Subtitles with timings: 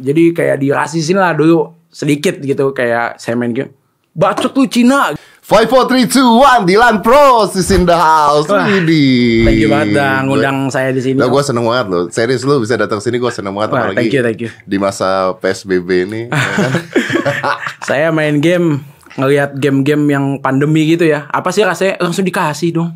[0.00, 3.70] Jadi kayak dirasisin lah dulu sedikit gitu kayak saya main game.
[4.10, 5.14] Bacot lu Cina.
[5.50, 9.42] 5, 4, 3, 2, 1 Dilan Pros is in the house Wah, Widih.
[9.42, 11.18] Thank you banget dah ngundang saya di sini.
[11.18, 12.02] Nah, gue seneng banget loh.
[12.06, 13.74] Serius lu bisa datang sini gue seneng banget.
[13.74, 14.50] Wah, apalagi thank you, thank you.
[14.62, 16.20] Di masa PSBB ini.
[16.30, 16.38] ya
[17.42, 17.58] kan?
[17.82, 18.86] Saya main game
[19.18, 21.26] ngelihat game-game yang pandemi gitu ya.
[21.34, 22.94] Apa sih rasanya langsung dikasih dong.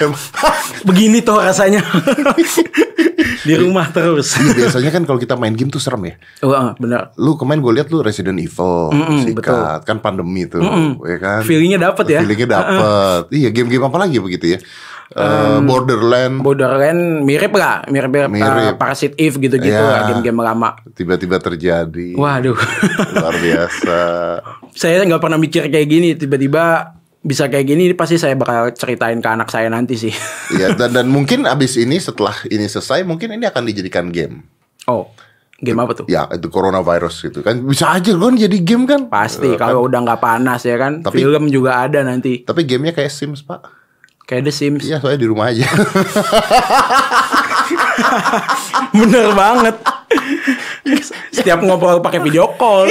[0.88, 1.84] Begini tuh rasanya.
[3.46, 4.34] di rumah terus.
[4.36, 6.14] Iya, biasanya kan kalau kita main game tuh serem ya.
[6.42, 7.14] Wah, bener.
[7.14, 8.90] Lu kemarin gue lihat lu Resident Evil,
[9.22, 10.60] sikat, kan pandemi tuh,
[11.06, 11.40] ya kan?
[11.46, 12.20] Feelingnya dapet ya.
[12.20, 13.22] Feelingnya dapet.
[13.30, 14.60] Iya, game-game apa lagi begitu ya?
[15.06, 18.42] Eh, Borderland, Borderland mirip lah, mirip-mirip Mirip.
[18.42, 19.86] uh, Parasite Eve gitu-gitu Iya.
[19.86, 20.74] lah, game-game lama.
[20.98, 22.18] tiba-tiba terjadi.
[22.18, 22.58] Waduh.
[23.14, 23.98] Luar biasa.
[24.74, 26.95] saya nggak pernah mikir kayak gini, tiba-tiba
[27.26, 30.14] bisa kayak gini pasti saya bakal ceritain ke anak saya nanti sih.
[30.54, 34.46] Iya, dan dan mungkin abis ini setelah ini selesai, mungkin ini akan dijadikan game.
[34.86, 35.10] oh,
[35.58, 36.06] game apa tuh?
[36.06, 37.58] Ya, itu coronavirus gitu kan.
[37.60, 39.10] Bisa aja kan jadi game kan?
[39.10, 41.02] Pasti Eh, kalau udah nggak panas ya kan.
[41.02, 42.46] Tapi- Film juga ada nanti.
[42.46, 43.74] Tapi gamenya kayak Sims, Pak.
[44.22, 44.82] Kayak The Sims.
[44.82, 45.66] Iya, soalnya di rumah aja.
[48.92, 49.76] Bener banget.
[51.28, 52.86] Setiap ngobrol pakai video call.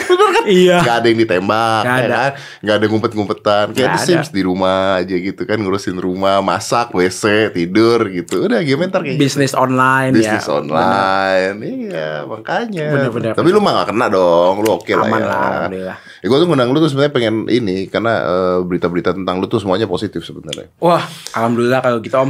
[0.46, 0.80] iya.
[0.80, 2.14] Gak ada yang ditembak, Nggak ya ada.
[2.14, 2.30] kan?
[2.60, 3.64] Gak ada ngumpet-ngumpetan.
[3.70, 4.34] Kayak Nggak The Sims ada.
[4.34, 8.46] di rumah aja gitu kan, ngurusin rumah, masak, WC, tidur gitu.
[8.46, 9.24] Udah game ntar kayak gitu.
[9.26, 10.52] Bisnis online Bisnis ya.
[10.52, 11.56] online.
[11.60, 12.86] Iya, makanya.
[12.92, 13.32] Bener-bener.
[13.34, 14.54] Tapi lu mah gak kena dong.
[14.60, 15.26] Lu oke lah Aman ya.
[15.26, 15.98] lah, alhamdulillah.
[16.20, 19.56] Ya, gue tuh ngundang lu tuh sebenarnya pengen ini karena eh, berita-berita tentang lu tuh
[19.56, 20.68] semuanya positif sebenarnya.
[20.76, 21.00] Wah,
[21.32, 22.28] alhamdulillah kalau gitu om.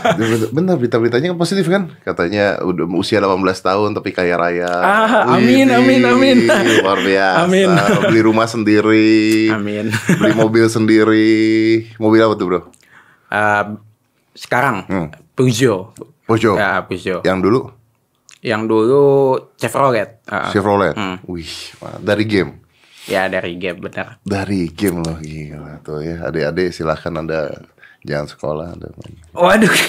[0.56, 1.96] Bener berita-beritanya kan positif kan?
[2.04, 4.68] Katanya udah usia 18 tahun tapi kaya raya.
[4.68, 6.38] Ah, amin, Widih, amin, amin.
[6.84, 7.38] Luar biasa.
[7.48, 7.68] Amin.
[8.04, 9.48] Beli rumah sendiri.
[9.48, 9.88] Amin.
[10.20, 11.32] Beli mobil sendiri.
[11.96, 12.60] Mobil apa tuh bro?
[13.32, 13.64] Eh,
[14.36, 15.08] sekarang Hmm.
[15.32, 15.96] Peugeot.
[16.28, 16.60] Peugeot.
[16.60, 17.24] Ya, Peugeot.
[17.24, 17.60] Yang dulu
[18.42, 19.04] Yang dulu
[19.56, 20.20] Chevrolet.
[20.28, 20.92] Ah, Chevrolet.
[20.92, 21.16] Hmm.
[21.24, 21.48] Wih,
[22.02, 22.61] dari game.
[23.08, 24.18] Ya dari game bener.
[24.22, 26.26] Dari game loh gila tuh ya.
[26.28, 27.50] Adik-adik silahkan anda
[28.02, 28.88] jangan sekolah anda.
[29.34, 29.72] Waduh.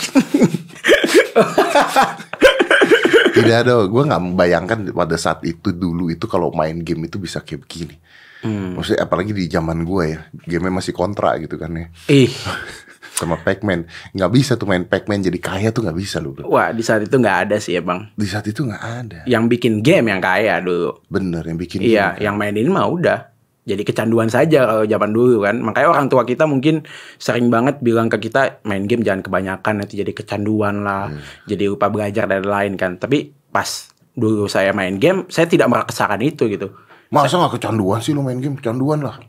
[3.34, 7.42] Tidak ada, gue nggak membayangkan pada saat itu dulu itu kalau main game itu bisa
[7.42, 7.98] kayak begini.
[8.46, 8.78] Hmm.
[8.78, 11.88] Maksudnya apalagi di zaman gue ya, game masih kontra gitu kan ya.
[12.14, 12.30] Ih,
[13.14, 13.86] Sama Pac-Man,
[14.18, 16.50] nggak bisa tuh main Pac-Man jadi kaya tuh nggak bisa loh bro.
[16.50, 18.10] wah di saat itu nggak ada sih ya bang.
[18.18, 19.20] Di saat itu nggak ada.
[19.30, 20.98] Yang bikin game yang kaya dulu.
[21.14, 21.86] Bener yang bikin.
[21.86, 22.26] Iya, game.
[22.26, 23.20] yang mainin mah udah.
[23.64, 25.56] Jadi kecanduan saja kalau zaman dulu kan.
[25.64, 26.84] Makanya orang tua kita mungkin
[27.16, 31.08] sering banget bilang ke kita main game jangan kebanyakan nanti jadi kecanduan lah.
[31.08, 31.24] Hmm.
[31.48, 33.00] Jadi lupa belajar dan lain kan.
[33.00, 36.76] Tapi pas dulu saya main game, saya tidak merasakan itu gitu.
[37.14, 38.60] Masa nggak kecanduan sih lo main game?
[38.60, 39.22] Kecanduan lah.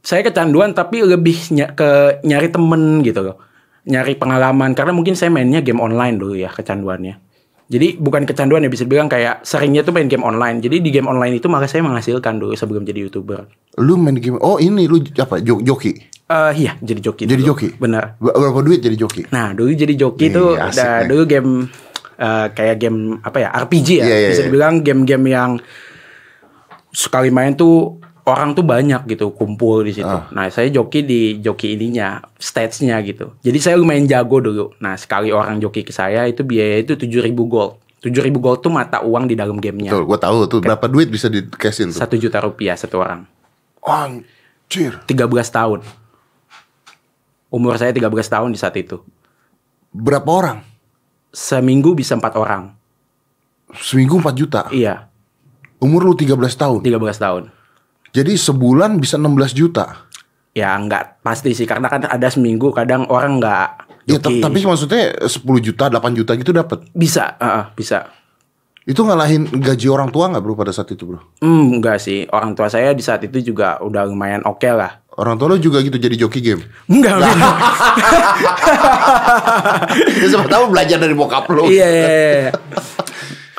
[0.00, 1.90] Saya kecanduan tapi lebih ny- ke
[2.22, 3.36] nyari temen gitu loh.
[3.82, 7.20] Nyari pengalaman karena mungkin saya mainnya game online dulu ya kecanduannya.
[7.70, 10.58] Jadi bukan kecanduan ya bisa bilang kayak seringnya tuh main game online.
[10.58, 13.46] Jadi di game online itu malah saya menghasilkan dulu sebelum jadi youtuber.
[13.78, 14.40] Lu main game?
[14.40, 15.38] Oh ini lu apa?
[15.38, 15.94] Jo- Joki.
[16.26, 17.26] Eh iya jadi joki.
[17.26, 17.54] Jadi dulu.
[17.54, 17.68] joki?
[17.76, 18.16] Benar.
[18.16, 19.22] Ber- Berapa duit jadi joki?
[19.28, 21.50] Nah dulu jadi joki Ih, tuh da- dulu game
[22.16, 24.46] eh, kayak game apa ya RPG ya Iya, iya, bisa iya.
[24.46, 25.50] dibilang game-game yang
[26.90, 30.06] sekali main tuh orang tuh banyak gitu kumpul di situ.
[30.06, 30.30] Ah.
[30.30, 33.34] Nah saya joki di joki ininya stage-nya gitu.
[33.42, 34.72] Jadi saya lumayan jago dulu.
[34.78, 37.82] Nah sekali orang joki ke saya itu biaya itu 7000 gold.
[38.00, 39.92] 7000 gold tuh mata uang di dalam gamenya.
[39.92, 42.00] Tuh, gue tahu tuh berapa duit bisa di cashin tuh.
[42.00, 43.28] Satu juta rupiah satu orang.
[43.84, 45.04] Anjir.
[45.04, 45.20] 13
[45.52, 45.84] tahun.
[47.52, 49.04] Umur saya 13 tahun di saat itu.
[49.92, 50.58] Berapa orang?
[51.34, 52.72] Seminggu bisa empat orang.
[53.76, 54.70] Seminggu 4 juta.
[54.72, 55.10] Iya,
[55.80, 56.84] Umur lu 13 tahun.
[56.84, 57.42] 13 tahun.
[58.10, 60.10] Jadi sebulan bisa 16 juta.
[60.50, 65.38] Ya nggak pasti sih karena kan ada seminggu kadang orang nggak Ya, tapi maksudnya 10
[65.62, 66.82] juta, 8 juta gitu dapat.
[66.90, 68.10] bisa, uh, bisa.
[68.82, 71.20] Itu ngalahin gaji orang tua nggak bro pada saat itu bro?
[71.38, 72.26] Hmm, enggak sih.
[72.32, 75.04] Orang tua saya di saat itu juga udah lumayan oke lah.
[75.14, 76.64] Orang tua lo juga gitu jadi joki game.
[76.88, 77.36] Enggak, enggak.
[80.18, 81.68] ya siapa tahu belajar dari bokap lo.
[81.68, 82.50] iya, iya, iya.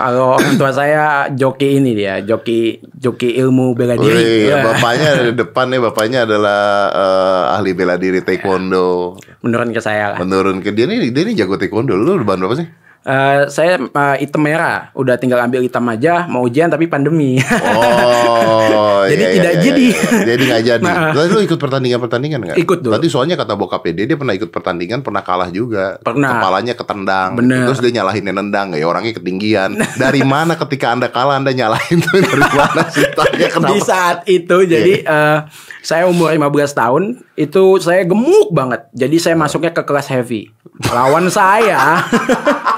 [0.02, 4.18] Kalau orang tua saya joki ini dia, joki joki ilmu bela diri.
[4.18, 4.58] Wih, Iya.
[4.74, 9.22] bapaknya di depan nih bapaknya adalah eh, ahli bela diri taekwondo.
[9.46, 10.18] Menurun ke saya lah.
[10.18, 11.94] Menurun ke dia nih dia nih jago taekwondo.
[11.94, 12.81] Lu udah berapa sih?
[13.02, 17.42] Eh, saya eh, hitam merah, udah tinggal ambil hitam aja, mau ujian tapi pandemi.
[17.42, 19.86] Oh, Jadi iya, iya, tidak iya, jadi.
[19.90, 20.22] iya.
[20.22, 20.86] Jadi nggak jadi.
[20.86, 21.10] Nah.
[21.10, 22.58] Tadi lu ikut pertandingan-pertandingan nggak?
[22.62, 22.94] Ikut dulu.
[22.94, 25.98] Tadi soalnya kata bokapnya dia, dia pernah ikut pertandingan, pernah kalah juga.
[26.06, 26.30] Pernah.
[26.38, 27.30] Kepalanya ketendang.
[27.42, 27.66] Bener.
[27.74, 29.82] Terus dia nyalahin yang nendang, ya orangnya ketinggian.
[29.98, 33.02] Dari mana ketika anda kalah anda nyalahin tuh dari mana sih?
[33.50, 35.38] Di saat itu jadi eh,
[35.82, 38.86] saya umur 15 tahun itu saya gemuk banget.
[38.94, 40.54] Jadi saya masuknya ke kelas heavy.
[40.94, 42.06] Lawan saya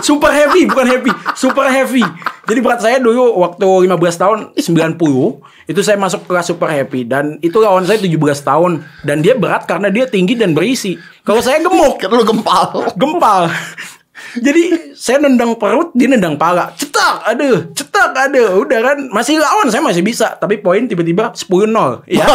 [0.00, 2.04] super heavy bukan heavy, super heavy.
[2.42, 4.64] Jadi berat saya dulu waktu 15 tahun ih,
[4.98, 9.38] 90 itu saya masuk kelas super happy dan itu lawan saya 17 tahun dan dia
[9.38, 10.98] berat karena dia tinggi dan berisi.
[11.22, 12.90] Kalau saya gemuk, Kan lu gempal.
[12.98, 13.46] gempal.
[14.32, 14.62] Jadi
[14.94, 16.72] saya nendang perut, dia nendang pala.
[16.72, 18.62] Cetak, aduh, cetak, aduh.
[18.62, 20.34] Udah kan, masih lawan saya masih bisa.
[20.34, 21.48] Tapi poin tiba-tiba 10-0.
[22.12, 22.26] Ya,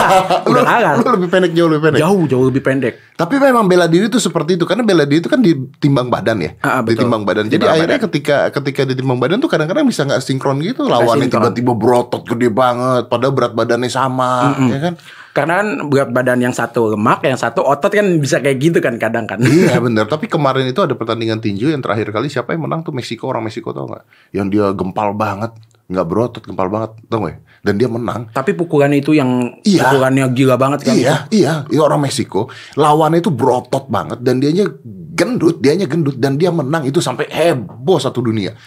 [0.44, 0.94] udah kalah.
[0.98, 2.00] Lu lebih pendek jauh lebih pendek.
[2.01, 2.94] Jauh, jauh lebih pendek.
[3.13, 6.51] Tapi memang bela diri itu seperti itu karena bela diri itu kan ditimbang badan ya,
[6.60, 7.01] Ah, ah, betul.
[7.01, 7.45] ditimbang badan.
[7.45, 8.07] Jadi Timbang akhirnya badan.
[8.10, 10.86] ketika ketika ditimbang badan tuh kadang-kadang bisa nggak sinkron gitu.
[10.86, 14.94] Lawannya tiba-tiba berotot gede banget, padahal berat badannya sama, ya kan?
[15.38, 18.98] Karena kan berat badan yang satu lemak, yang satu otot kan bisa kayak gitu kan
[18.98, 19.38] kadang kan.
[19.38, 20.10] Iya benar.
[20.10, 23.45] Tapi kemarin itu ada pertandingan tinju yang terakhir kali siapa yang menang tuh Meksiko orang
[23.45, 24.34] Meksiko tau nggak?
[24.34, 25.54] Yang dia gempal banget,
[25.86, 27.38] nggak berotot, gempal banget, tau ya?
[27.62, 28.34] Dan dia menang.
[28.34, 29.94] Tapi pukulan itu yang Iya.
[29.94, 30.98] pukulannya gila banget kan.
[30.98, 32.50] Iya, iya, iya orang Meksiko.
[32.74, 34.66] Lawannya itu berotot banget dan dianya
[35.13, 38.57] gendut, dianya gendut dan dia menang itu sampai heboh satu dunia.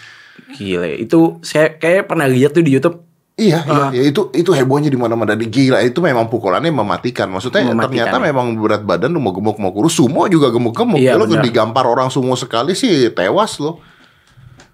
[0.55, 0.95] Gile.
[0.97, 3.10] Itu saya kayak pernah lihat tuh di YouTube.
[3.41, 3.89] Iya, Ah.
[3.89, 5.33] iya, ya, itu itu hebohnya di mana-mana.
[5.33, 7.25] Di- Gila itu memang pukulannya mematikan.
[7.27, 7.81] Maksudnya Mematikan.
[8.05, 11.01] ternyata memang berat badan lu mau gemuk mau kurus, sumo juga gemuk-gemuk.
[11.01, 11.41] Iya, lu benar.
[11.41, 13.81] digampar orang sumo sekali sih tewas lo.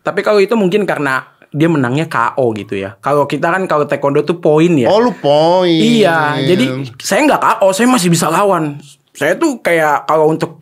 [0.02, 3.00] Tapi kalau itu mungkin karena dia menangnya KO gitu ya.
[3.00, 4.92] Kalau kita kan kalau taekwondo tuh poin ya.
[4.92, 5.72] Oh lu poin.
[5.72, 6.66] Iya, jadi
[7.00, 8.84] saya nggak KO, saya masih bisa lawan.
[9.12, 10.60] Saya tuh kayak kalau untuk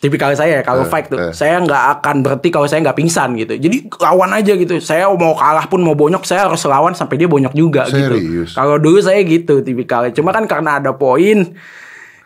[0.00, 1.32] tipikal saya ya, kalau Eh, fight tuh, eh.
[1.36, 3.54] saya nggak akan berhenti kalau saya nggak pingsan gitu.
[3.60, 4.80] Jadi lawan aja gitu.
[4.80, 8.16] Saya mau kalah pun mau bonyok, saya harus lawan sampai dia bonyok juga gitu.
[8.16, 8.50] Serius?
[8.56, 10.16] Kalau dulu saya gitu tipikalnya.
[10.16, 11.52] Cuma kan karena ada poin,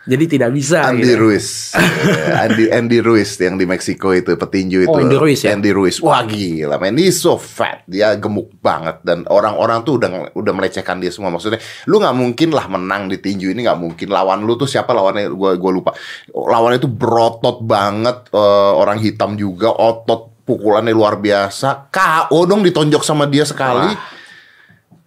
[0.04, 0.84] jadi tidak bisa.
[0.84, 1.16] Andy gitu.
[1.16, 4.92] Ruiz, Eh, Andy Andy Ruiz yang di Meksiko itu petinju itu.
[4.92, 5.56] Oh, Andy Ruiz ya?
[5.56, 10.36] Andy Ruiz, wah gila, man, he's so fat, dia gemuk banget dan orang-orang tuh udah
[10.36, 11.32] udah melecehkan dia semua.
[11.32, 11.58] Maksudnya,
[11.88, 14.08] lu nggak mungkin lah menang di tinju ini nggak mungkin.
[14.12, 15.32] Lawan lu tuh siapa lawannya?
[15.32, 15.90] Gua gua lupa.
[16.30, 21.88] Lawannya itu berotot banget, eh, orang hitam juga, otot pukulannya luar biasa.
[21.88, 23.88] KO dong ditonjok sama dia sekali.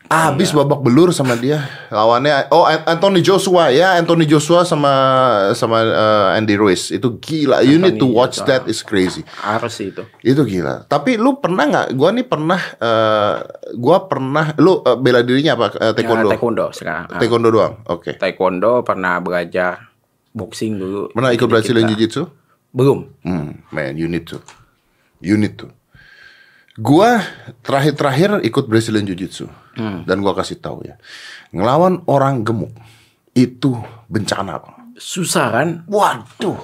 [0.08, 0.58] Habis Iya.
[0.58, 4.92] babak belur sama dia lawannya oh An- Anthony Joshua ya Anthony Joshua sama
[5.52, 8.48] sama eh, Andy Ruiz itu gila you need to Anthony watch Joshua.
[8.50, 10.08] that is crazy Harus sih itu.
[10.22, 13.36] itu gila tapi lu pernah nggak gua nih pernah eh,
[13.74, 17.06] gua pernah lu eh, bela dirinya apa Eh, taekwondo Ya, taekwondo sekarang.
[17.06, 17.20] Ah.
[17.20, 19.92] taekwondo doang oke Taekwondo pernah belajar
[20.32, 21.12] boxing dulu.
[21.12, 22.24] pernah ikut Brazilian Jiu Jitsu
[22.70, 23.10] Belum.
[23.24, 24.38] Hmm, man, you need to.
[25.18, 25.72] You need to.
[26.78, 27.22] Gua
[27.66, 29.50] terakhir-terakhir ikut Brazilian Jiu-Jitsu.
[30.06, 30.98] Dan gua kasih tahu ya.
[31.54, 32.74] Ngelawan orang gemuk
[33.38, 33.78] itu
[34.10, 34.94] bencana, Bang.
[34.98, 35.68] Susah kan?
[35.86, 36.58] Waduh.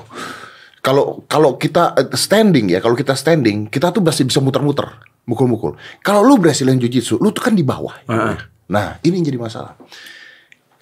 [0.83, 4.85] Kalau kalau kita eh, standing ya, kalau kita standing, kita tuh masih bisa muter-muter,
[5.29, 5.79] mukul-mukul.
[6.03, 8.03] Kalau lu Brazilian Jiu-Jitsu, lu tuh kan di bawah.
[8.09, 8.35] Heeh.
[8.67, 9.77] Nah, ini yang jadi masalah.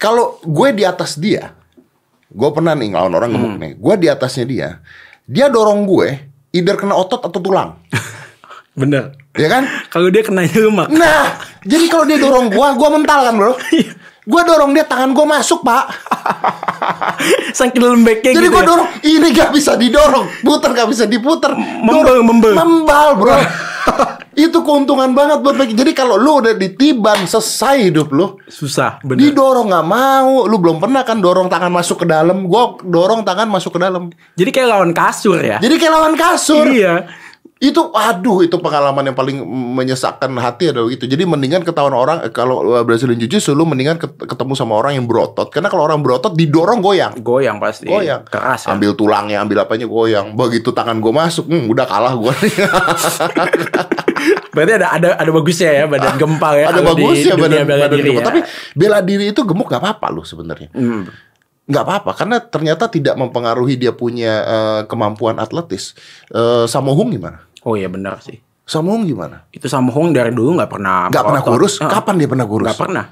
[0.00, 1.54] Kalau gue di atas dia,
[2.26, 3.72] gue pernah nih ngelawan orang gemuk nih.
[3.78, 4.68] Gue di atasnya dia,
[5.28, 6.08] dia dorong gue,
[6.50, 7.78] either kena otot atau tulang,
[8.72, 9.12] Bener.
[9.32, 9.64] ya kan?
[9.88, 10.88] Kalau dia kena lemak.
[10.88, 13.52] Nah, jadi kalau dia dorong gue, gue mental kan bro.
[14.22, 15.90] Gue dorong dia, tangan gue masuk pak.
[17.58, 18.54] Saking lembeknya Jadi gitu.
[18.54, 18.68] gue ya.
[18.68, 22.52] dorong, ini gak bisa didorong, puter gak bisa diputer, Membel, membel.
[22.54, 23.34] membal bro.
[24.32, 25.76] Itu keuntungan banget buat Becky.
[25.76, 29.28] Jadi kalau lu udah ditiban selesai hidup lu, Susah, bener.
[29.28, 30.48] didorong nggak mau.
[30.48, 32.48] Lu belum pernah kan dorong tangan masuk ke dalam.
[32.48, 34.08] Gua dorong tangan masuk ke dalam.
[34.32, 35.60] Jadi kayak lawan kasur ya.
[35.60, 36.64] Jadi kayak lawan kasur.
[36.64, 37.12] Iya.
[37.62, 41.06] Itu aduh itu pengalaman yang paling menyesakkan hati adalah gitu.
[41.06, 44.98] Jadi mendingan ketahuan orang eh, kalau uh, Brazilian Jiu-Jitsu lu mendingan ket- ketemu sama orang
[44.98, 45.46] yang berotot.
[45.46, 47.14] Karena kalau orang berotot didorong goyang.
[47.22, 47.86] Goyang pasti.
[47.86, 48.26] Goyang.
[48.26, 48.74] Keras ya.
[48.74, 50.34] Ambil tulangnya, ambil apanya goyang.
[50.34, 52.34] Begitu tangan gue masuk, hmm, udah kalah gue.
[54.52, 56.66] Berarti ada ada ada bagusnya ya badan gempal ya.
[56.68, 58.18] Ada kalau di bagus ya dunia badan, bela badan diri gemuk.
[58.18, 58.26] ya.
[58.26, 58.40] Tapi
[58.76, 60.70] bela diri itu gemuk nggak apa-apa loh sebenarnya.
[60.74, 61.06] Hmm.
[61.62, 65.94] nggak apa-apa karena ternyata tidak mempengaruhi dia punya eh, kemampuan atletis.
[66.28, 67.46] Eh Samohung gimana?
[67.62, 68.38] Oh iya benar sih.
[68.62, 69.44] Samohung gimana?
[69.50, 71.74] Itu Samhong dari dulu nggak pernah Nggak pernah kurus?
[71.78, 71.90] Heeh.
[71.90, 72.66] Kapan dia pernah kurus?
[72.66, 73.06] Nggak pernah.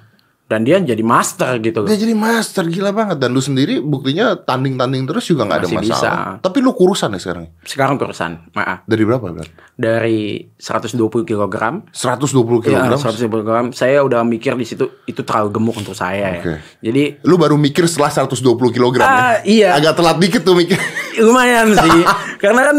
[0.50, 1.86] Dan dia jadi master gitu.
[1.86, 5.86] Dia jadi master gila banget dan lu sendiri buktinya tanding-tanding terus juga nggak ada masalah.
[5.86, 6.10] bisa.
[6.42, 7.46] Tapi lu kurusan ya sekarang?
[7.62, 8.50] Sekarang kurusan.
[8.50, 8.82] Maaf.
[8.82, 9.46] Dari berapa berat?
[9.78, 11.54] Dari 120 kg
[11.86, 12.66] 120 kg.
[12.66, 13.70] Ya, 120 kg.
[13.70, 16.42] Saya udah mikir di situ itu terlalu gemuk untuk saya Oke.
[16.42, 16.58] ya.
[16.82, 18.34] Jadi Lu baru mikir setelah 120
[18.74, 19.14] kg Ah, ya?
[19.46, 19.68] iya.
[19.78, 20.74] Agak telat dikit tuh mikir.
[21.22, 22.02] lumayan sih.
[22.42, 22.78] Karena kan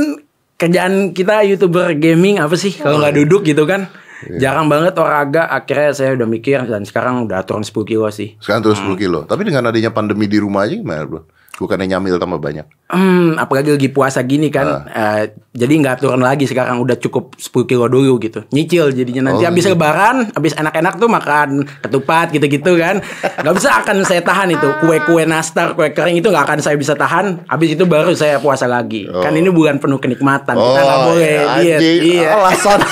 [0.62, 3.90] kerjaan kita youtuber gaming apa sih kalau nggak duduk gitu kan.
[4.22, 4.54] Iya.
[4.54, 5.50] Jarang banget olahraga.
[5.50, 8.38] Akhirnya saya udah mikir dan sekarang udah turun 10 kilo sih.
[8.38, 9.26] Sekarang terus 10 kilo.
[9.26, 11.26] Tapi dengan adanya pandemi di rumah aja gimana bro?
[11.52, 12.66] Bukannya nyamil tambah banyak.
[12.90, 15.22] Hmm, apalagi lagi puasa gini kan, Ah.
[15.22, 19.44] eh, jadi nggak turun lagi sekarang udah cukup 10 kilo dulu gitu, nyicil jadinya nanti
[19.44, 19.72] Oh, habis iya.
[19.72, 23.00] lebaran, habis enak-enak tuh makan ketupat gitu-gitu kan,
[23.38, 26.92] nggak bisa akan saya tahan itu kue-kue nastar, kue kering itu nggak akan saya bisa
[26.92, 31.32] tahan, habis itu baru saya puasa lagi, kan ini bulan penuh kenikmatan, kita nggak boleh
[31.32, 32.30] ya, diet, iya.
[32.34, 32.80] Alasan.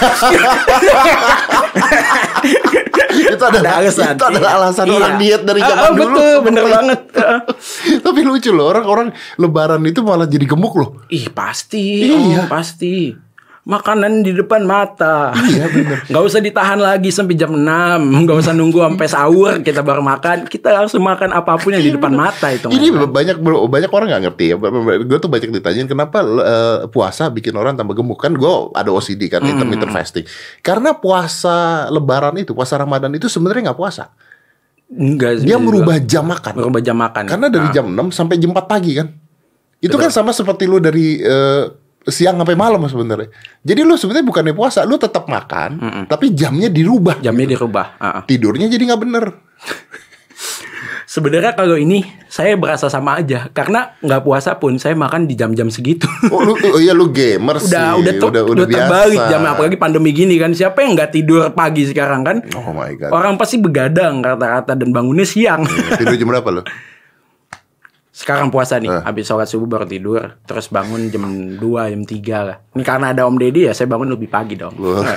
[3.32, 4.14] itu adalah, Ada alasan.
[4.14, 4.96] itu adalah alasan Iya.
[4.96, 6.06] orang diet dari Ah, zaman ah, dulu.
[6.10, 7.00] Betul, bener banget.
[7.16, 7.40] Ah.
[8.06, 10.90] Tapi lucu loh orang-orang lebaran itu malah jadi gemuk loh.
[11.08, 12.44] Ih pasti, Iya.
[12.44, 13.14] oh, pasti.
[13.70, 15.30] Makanan di depan mata.
[15.38, 16.02] Iya, bener.
[16.10, 17.62] Gak usah ditahan lagi sampai jam 6
[18.26, 20.50] Gak usah nunggu sampai sahur kita baru makan.
[20.50, 22.66] Kita langsung makan apa pun yang di depan mata itu.
[22.68, 24.56] Ini banyak bro, banyak orang nggak ngerti ya.
[25.06, 28.34] Gue tuh banyak ditanyain kenapa eh, puasa bikin orang tambah gemuk kan?
[28.34, 30.26] Gue ada OCD kan, intermittent fasting.
[30.60, 34.10] Karena puasa Lebaran itu, puasa Ramadan itu sebenarnya nggak puasa.
[34.90, 35.70] Enggak sih, Dia juga.
[35.70, 36.54] merubah jam makan.
[36.58, 37.24] merubah jam makan.
[37.30, 39.08] Karena dari Nah, jam 6 sampai jam 4 pagi kan.
[39.78, 41.64] Itu kan sama seperti lu dari eh,
[42.08, 43.28] siang sampai malam sebenarnya.
[43.60, 47.20] Jadi lu sebenarnya bukannya puasa, lu tetap makan, tapi jamnya dirubah.
[47.20, 48.00] jamnya dirubah.
[48.00, 48.24] Ah, ah.
[48.24, 49.26] Tidurnya jadi nggak bener.
[51.10, 55.66] Sebenarnya kalau ini saya berasa sama aja karena nggak puasa pun saya makan di jam-jam
[55.74, 56.06] segitu.
[56.30, 57.74] Oh, lu, oh iya lu gamer sih.
[57.74, 58.78] udah udah tuh udah, udah, biasa.
[58.86, 62.94] terbalik jam apalagi pandemi gini kan siapa yang nggak tidur pagi sekarang kan Oh my
[62.94, 63.10] god.
[63.10, 65.66] orang pasti begadang rata-rata dan bangunnya siang
[65.98, 66.62] Tidur jam berapa lu?
[68.20, 69.02] sekarang puasa nih Eh.
[69.02, 71.24] habis sholat subuh baru tidur terus bangun jam
[71.56, 72.12] 2 jam 3
[72.44, 75.00] lah ini karena ada om deddy ya saya bangun lebih pagi dong Lu-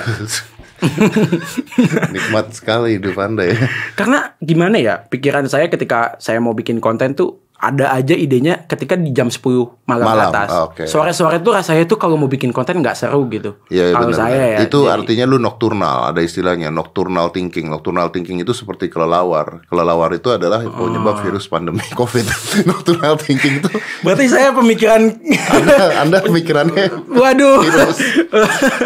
[2.09, 3.55] Nikmat sekali hidup anda ya.
[3.93, 8.93] karena gimana ya pikiran saya ketika saya mau bikin konten tuh ada aja idenya ketika
[8.93, 9.39] di jam 10
[9.83, 10.49] malam, Malam, atas.
[10.49, 10.83] ah, oke.
[10.83, 13.55] Sore-sore tuh rasanya tuh kalau mau bikin konten nggak seru gitu.
[13.67, 14.53] Iya, kalau benar, saya benar.
[14.53, 14.59] ya.
[14.61, 17.67] Itu jadi- artinya lu nocturnal, ada istilahnya nocturnal thinking.
[17.67, 19.63] Nocturnal thinking itu seperti kelelawar.
[19.65, 20.87] Kelelawar itu adalah Oh.
[20.87, 22.27] penyebab virus pandemi Covid.
[22.63, 23.69] nocturnal thinking itu
[24.01, 25.15] Berarti saya pemikiran
[25.49, 27.59] anda, anda pemikirannya Waduh.
[27.61, 27.97] virus.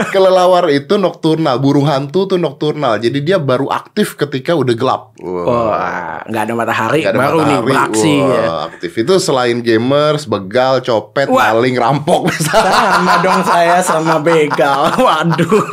[0.08, 2.98] Kelelawar itu nocturnal, burung hantu tuh nocturnal.
[2.98, 5.02] Jadi dia baru aktif ketika udah gelap.
[5.18, 5.46] Wah.
[5.48, 7.66] Wah, nggak ada matahari Nggak ada baru nih matahari.
[7.66, 8.48] beraksi Wah, ya.
[8.60, 11.52] Aktif itu selain gamers, begal, copet, Wah.
[11.52, 14.92] maling, rampok Sama dong saya sama begal.
[14.98, 15.64] Waduh.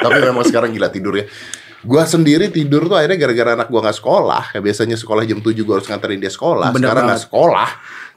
[0.00, 1.24] Tapi memang sekarang gila tidur ya.
[1.80, 4.42] Gua sendiri tidur tuh akhirnya gara-gara anak gua nggak sekolah.
[4.50, 6.70] Ya biasanya sekolah jam 7 gua harus nganterin dia sekolah.
[6.70, 7.68] Bener sekarang nggak sekolah,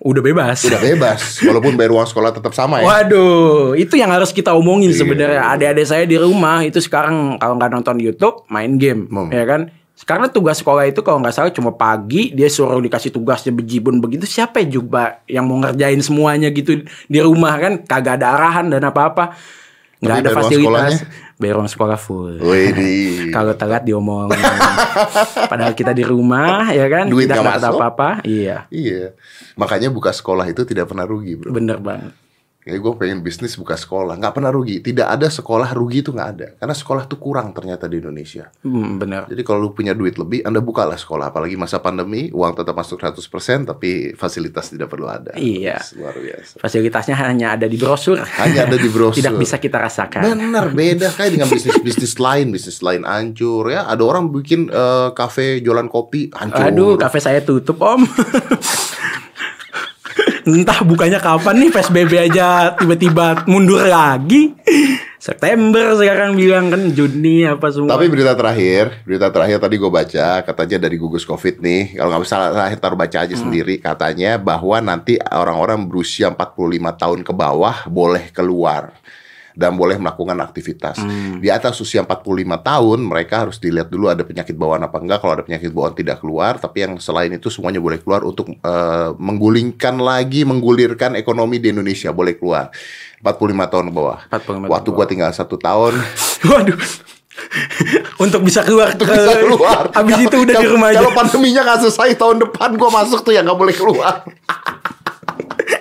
[0.01, 0.57] Udah bebas.
[0.65, 1.19] udah bebas.
[1.43, 2.85] Walaupun bayar uang sekolah tetap sama ya.
[2.87, 4.97] Waduh, itu yang harus kita omongin Iya.
[4.97, 5.41] sebenarnya.
[5.53, 9.29] Adik-adik saya di rumah itu sekarang kalau nggak nonton YouTube, main game, Hmm.
[9.29, 9.69] ya kan?
[10.07, 14.23] Karena tugas sekolah itu kalau nggak salah cuma pagi dia suruh dikasih tugasnya bejibun begitu.
[14.23, 17.73] Siapa yang juga yang mau ngerjain semuanya gitu di rumah kan?
[17.83, 19.35] Kagak ada arahan dan apa-apa.
[19.99, 21.03] Nggak ada fasilitas.
[21.39, 22.35] bayar uang sekolah full.
[23.31, 24.39] Kalau telat diomongin.
[25.51, 27.07] Padahal kita di rumah ya kan?
[27.07, 28.09] Duit tidak dapat apa-apa.
[28.27, 28.67] Iya.
[28.71, 29.15] Iya.
[29.55, 31.51] Makanya buka sekolah itu tidak pernah rugi, bro.
[31.51, 32.11] bener banget
[32.69, 34.77] Ya gue pengen bisnis buka sekolah, nggak pernah rugi.
[34.79, 36.47] Tidak ada sekolah rugi itu nggak ada.
[36.55, 38.47] Karena sekolah tuh kurang ternyata di Indonesia.
[38.61, 41.33] Hmm, bener Jadi kalau lu punya duit lebih, Anda bukalah sekolah.
[41.33, 45.33] Apalagi masa pandemi, uang tetap masuk 100%, tapi fasilitas tidak perlu ada.
[45.33, 45.81] Iya.
[45.97, 46.61] Luar biasa.
[46.61, 49.17] fasilitasnya hanya ada di brosur Hanya ada di brosur.
[49.17, 53.89] tidak bisa kita rasakan Bener, beda kayak dengan bisnis-bisnis lain, bisnis lain hancur ya.
[53.89, 56.61] Ada orang bikin eh, kafe jualan kopi hancur.
[56.69, 58.05] Aduh, kafe saya tutup om.
[60.49, 64.57] Entah bukanya kapan nih PSBB aja tiba-tiba mundur lagi.
[65.19, 67.91] September sekarang bilang kan Juni apa semua.
[67.93, 72.23] Tapi berita terakhir, berita terakhir tadi gue baca, katanya dari gugus covid nih, kalau nggak
[72.23, 73.25] salah terakhir taruh baca Hmm.
[73.27, 78.95] aja sendiri, katanya bahwa nanti orang-orang berusia 45 tahun ke bawah boleh keluar
[79.59, 81.03] dan boleh melakukan aktivitas.
[81.03, 81.43] Hmm.
[81.43, 82.23] Di atas usia 45
[82.63, 85.19] tahun, mereka harus dilihat dulu ada penyakit bawaan apa enggak.
[85.19, 89.09] Kalau ada penyakit bawaan tidak keluar, tapi yang selain itu semuanya boleh keluar untuk eh,
[89.19, 92.71] menggulingkan lagi, menggulirkan ekonomi di Indonesia boleh keluar.
[93.19, 93.35] 45
[93.67, 94.19] tahun ke bawah.
[94.31, 95.99] 45 tahun Waktu gua tinggal satu tahun.
[96.49, 96.79] Waduh.
[98.23, 99.91] Untuk bisa keluar ke bisa keluar.
[99.97, 101.03] Habis itu udah di Kalau- rumah aja.
[101.03, 104.23] Kalau pandeminya nggak selesai tahun depan gua masuk tuh ya nggak boleh keluar.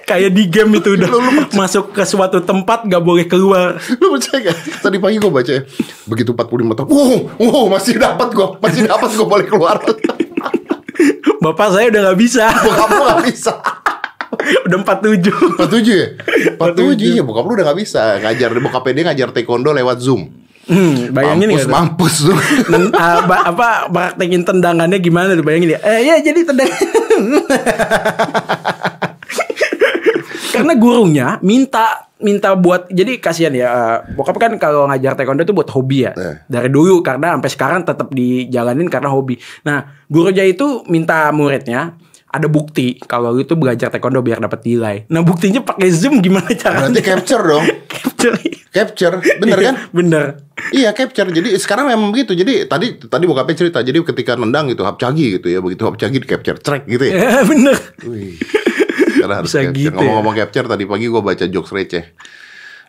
[0.08, 1.10] Kayak di game itu udah
[1.52, 3.76] masuk ke suatu tempat gak boleh keluar.
[3.94, 4.56] Lu percaya gak?
[4.80, 5.62] Tadi pagi gua baca ya.
[6.04, 6.88] Begitu 45 tahun.
[6.88, 9.76] Wow, wow masih dapat gua, masih dapat gua boleh keluar.
[11.44, 12.48] Bapak saya udah gak bisa.
[12.50, 13.52] Bokap lu nggak bisa.
[14.66, 15.60] udah 47.
[15.60, 16.06] 47 ya?
[16.56, 20.30] 47 ya bokap lu udah gak bisa Ngajar Bokap dia ngajar taekwondo lewat Zoom
[20.68, 21.72] Hmm, bayangin Mampus, tuh?
[21.72, 22.34] mampus lu
[22.76, 26.68] Nen- ah, ba- apa praktekin tendangannya gimana tuh bayangin ya eh ya jadi tendang
[30.58, 35.54] karena gurunya minta minta buat jadi kasihan ya eh, bokap kan kalau ngajar taekwondo itu
[35.54, 36.36] buat hobi ya Eh.
[36.50, 41.94] dari dulu karena sampai sekarang tetap dijalanin karena hobi nah gurunya itu minta muridnya
[42.28, 45.08] ada bukti kalau lu itu belajar taekwondo biar dapat nilai.
[45.08, 46.92] Nah buktinya pakai zoom gimana caranya?
[46.92, 47.64] Berarti capture dong.
[47.88, 48.36] capture.
[48.68, 49.74] Capture, bener kan?
[49.96, 50.44] Bener.
[50.76, 51.32] Iya capture.
[51.32, 52.36] Jadi sekarang memang begitu.
[52.36, 53.80] Jadi tadi tadi bokapnya cerita.
[53.80, 55.64] Jadi ketika nendang gitu hapcagi gitu ya.
[55.64, 57.12] Begitu hapcagi di capture track gitu ya.
[57.16, 57.76] Ya bener.
[58.04, 58.36] Wih.
[59.28, 59.76] Karena harus Bisa capture.
[59.76, 59.96] gitu ya.
[60.00, 62.04] Ngomong-ngomong capture tadi pagi gue baca jokes receh.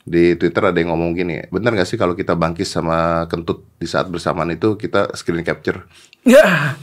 [0.07, 3.85] Di Twitter ada yang ngomong gini, bener gak sih kalau kita bangkis sama kentut di
[3.85, 5.83] saat bersamaan itu kita screen capture?
[6.23, 6.79] Ya.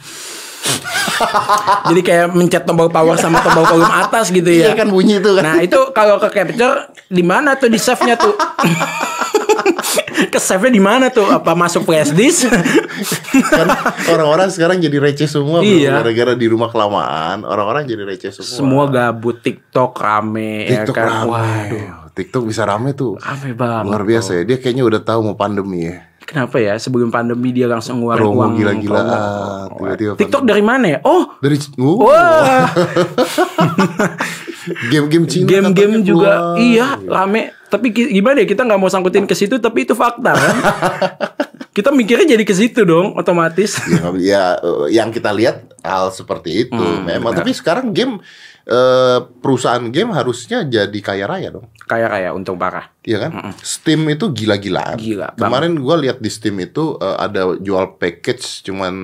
[1.88, 4.70] Jadi kayak mencet tombol power sama tombol volume atas gitu ya.
[4.70, 5.42] Iya kan bunyi itu kan.
[5.42, 8.36] Nah itu kalau ke capture di mana tuh di save nya tuh?
[10.26, 11.26] ke save di mana tuh?
[11.26, 12.48] Apa masuk flash disk?
[13.46, 13.68] kan
[14.08, 15.60] orang-orang sekarang jadi receh semua.
[15.60, 16.00] Iya.
[16.00, 21.08] gara-gara di rumah kelamaan orang-orang jadi receh semua Semua gabut TikTok rame TikTok ya kan.
[21.12, 23.84] rame Waduh, TikTok bisa rame tuh rame banget.
[23.84, 25.96] luar biasa ya dia kayaknya udah tahu mau pandemi ya
[26.26, 29.06] Kenapa ya sebelum pandemi dia langsung ngeluarin Promo uang gila-gilaan,
[29.70, 29.78] promo.
[29.78, 30.98] tiba-tiba TikTok dari mana ya?
[31.06, 32.66] Oh, dari uh, wah,
[34.90, 36.58] game-game Cina game-game juga keluar.
[36.58, 37.54] iya rame.
[37.66, 40.54] Tapi gimana ya kita nggak mau sangkutin ke situ, tapi itu fakta kan?
[41.76, 43.76] kita mikirnya jadi ke situ dong, otomatis.
[43.90, 44.42] ya, ya,
[44.88, 48.22] yang kita lihat hal seperti itu Hmm, memang tapi sekarang game
[48.64, 52.90] eh, perusahaan game harusnya jadi kaya raya dong Kayak kayak untung parah.
[53.02, 53.54] Iya kan?
[53.62, 54.98] Steam itu gila-gilaan.
[54.98, 55.38] Gila.
[55.38, 58.94] Kemarin gua lihat di Steam itu eh, ada jual package cuman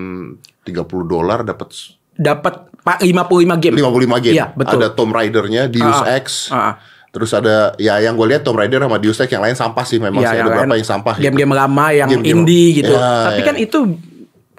[0.64, 1.75] 30 dolar dapat
[2.12, 3.75] Dapat 55 game.
[3.77, 4.35] 55 game.
[4.35, 4.79] Iya, betul.
[4.79, 6.51] Ada Tomb Raider-nya, Deus Ah, Ex.
[6.51, 6.75] ah.
[7.09, 9.97] Terus ada ya yang gue lihat Tomb Raider sama Deus Ex yang lain sampah sih
[9.97, 11.15] memang Iya, sih ada beberapa yang sampah.
[11.15, 11.25] gitu.
[11.25, 12.91] Game-game lama yang Game-game- indie gitu.
[12.91, 13.47] Ya, Tapi ya.
[13.47, 13.79] kan itu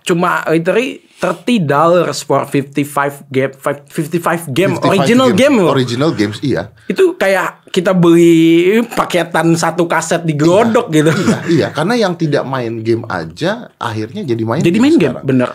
[0.03, 5.71] cuma literally 30 dollars for 55 game 55 game 55 original game, loh.
[5.71, 6.67] Original games iya.
[6.85, 11.09] Itu kayak kita beli paketan satu kaset di Glodok gitu.
[11.09, 15.25] Iya, iya, karena yang tidak main game aja akhirnya jadi main Jadi main game, sekarang.
[15.25, 15.49] bener.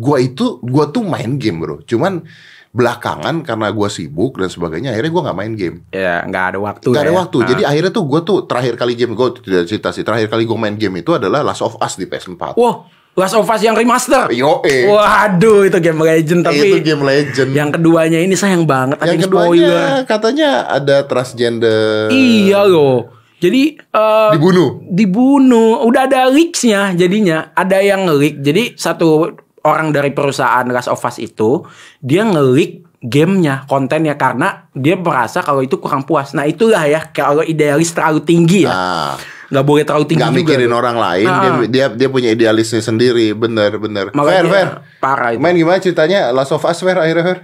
[0.00, 1.84] Gua itu gua tuh main game, Bro.
[1.84, 2.24] Cuman
[2.70, 5.76] belakangan karena gua sibuk dan sebagainya akhirnya gua nggak main game.
[5.92, 6.88] Ya nggak ada waktu.
[6.88, 7.18] Gak ada ya.
[7.20, 7.36] waktu.
[7.36, 7.46] Ah.
[7.52, 10.00] Jadi akhirnya tuh gue tuh terakhir kali game gue tidak cerita sih.
[10.00, 12.54] Terakhir kali gue main game itu adalah Last of Us di PS4.
[12.54, 12.86] Wow,
[13.18, 14.30] Last of Us yang remaster.
[14.30, 14.86] Yo eh.
[14.86, 17.50] Waduh, itu game legend tapi itu game legend.
[17.50, 19.26] yang keduanya ini sayang banget Yang spoiler.
[19.26, 22.06] keduanya katanya ada transgender.
[22.08, 23.10] Iya loh.
[23.40, 24.84] Jadi eh, Dibunuh.
[24.86, 25.82] dibunuh.
[25.82, 27.50] Udah ada leaksnya jadinya.
[27.50, 28.46] Ada yang nge-leak.
[28.46, 31.64] Jadi satu orang dari perusahaan Last of Us itu
[31.98, 36.32] dia nge-leak gamenya, kontennya karena dia merasa kalau itu kurang puas.
[36.32, 38.72] Nah itulah ya kalau idealis terlalu tinggi ya.
[38.72, 39.14] Nah,
[39.50, 40.42] Nggak boleh terlalu tinggi nggak juga.
[40.46, 41.26] mikirin orang lain.
[41.26, 41.42] Ah.
[41.42, 43.34] Dia, dia dia punya idealisnya sendiri.
[43.34, 44.14] Bener bener.
[44.14, 44.68] Makanya Fair fair.
[45.02, 45.42] parah itu.
[45.42, 47.38] Main gimana ceritanya Last of Us fair akhirnya fair.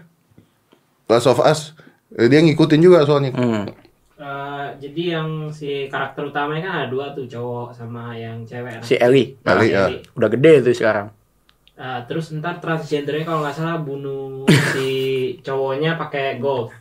[1.06, 1.74] Last of Us.
[2.12, 3.34] Eh, Dia ngikutin juga soalnya.
[3.34, 3.66] Hmm.
[4.16, 8.80] Eh, jadi yang si karakter utamanya kan ada dua tuh cowok sama yang cewek.
[8.80, 9.34] Si Ellie.
[9.42, 9.84] Nah, Ellie, ya.
[9.86, 10.02] Ellie.
[10.14, 11.10] Udah gede tuh sekarang.
[11.76, 14.88] Eh, terus ntar transgendernya kalau nggak salah bunuh si
[15.44, 16.72] cowoknya pakai golf.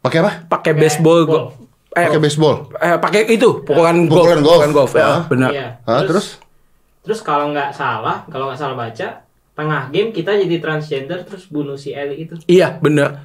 [0.00, 0.32] Pakai apa?
[0.48, 1.20] Pakai baseball.
[1.22, 1.44] ball.
[1.92, 2.56] Eh, Pakai baseball.
[2.74, 4.24] eh, pakai itu pukulan golf.
[4.24, 4.56] Pukulan golf.
[4.56, 4.92] Pukulan golf.
[4.94, 5.20] Ya, Ah.
[5.26, 5.50] benar.
[5.52, 5.66] Iya.
[5.84, 6.40] Hah, terus?
[7.04, 9.08] Terus kalau nggak salah, kalau nggak salah baca,
[9.52, 12.40] tengah game kita jadi transgender terus bunuh si Ellie itu.
[12.46, 13.20] Iya, benar.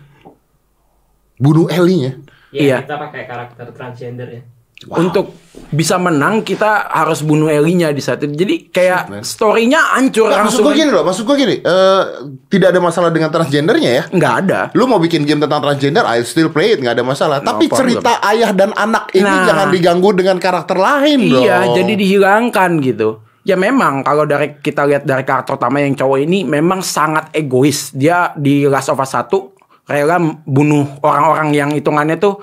[1.35, 2.19] Bunuh Ellie-nya.
[2.51, 2.77] Ya, Iya.
[2.83, 4.41] kita pakai karakter transgender ya.
[4.89, 5.43] Untuk
[5.73, 8.33] bisa menang kita harus bunuh Ellie-nya di saat itu.
[8.33, 10.63] Jadi kayak story-nya hancur maksud langsung.
[10.69, 12.01] gue gini loh, maksud gue gini, eh,
[12.49, 14.03] tidak ada masalah dengan transgendernya ya.
[14.09, 14.59] Nggak ada.
[14.73, 17.37] Lu mau bikin game tentang transgender, I still play it, nggak ada masalah.
[17.41, 17.79] Tapi problem.
[18.01, 19.45] cerita ayah dan anak ini Nah.
[19.45, 21.45] jangan diganggu dengan karakter lain dong.
[21.45, 23.09] Iya, jadi dihilangkan gitu.
[23.43, 27.91] Ya memang kalau dari kita lihat dari karakter utama yang cowok ini memang sangat egois.
[27.91, 29.51] Dia di Last of Us 1
[29.83, 30.15] rela
[30.47, 32.39] bunuh orang-orang yang hitungannya tuh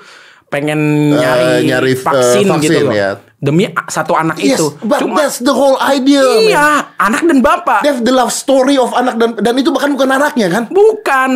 [0.50, 2.92] pengen Eh, nyari, nyari, eh, vaksin, vaksin, gitu loh.
[2.92, 3.10] ya.
[3.38, 4.76] Demi satu anak Yes, itu.
[4.82, 6.20] but Cuma that's the whole idea.
[6.20, 6.44] man.
[6.44, 6.66] iya,
[6.98, 7.80] anak dan bapak.
[7.80, 10.62] That's the love story of anak dan dan itu bahkan bukan anaknya kan?
[10.68, 11.30] Bukan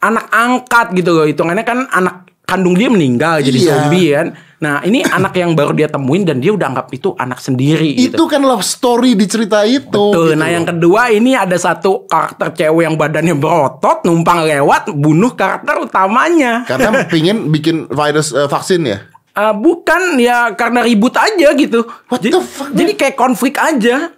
[0.00, 1.28] anak angkat gitu loh.
[1.28, 3.68] Hitungannya kan anak kandung dia meninggal jadi Iya.
[3.72, 4.28] zombie kan.
[4.62, 8.14] Nah, ini anak yang baru dia temuin dan dia udah anggap itu anak sendiri gitu.
[8.14, 9.90] Itu kan love story di cerita itu.
[9.90, 14.92] Tuh, gitu nah yang kedua ini ada satu karakter cewek yang badannya berotot numpang lewat
[14.94, 16.62] bunuh karakter utamanya.
[16.68, 18.98] karena pingin bikin virus eh, vaksin ya.
[19.32, 21.88] Eh, bukan ya karena ribut aja gitu.
[22.06, 24.14] What jadi, the fuck, jadi kayak konflik aja.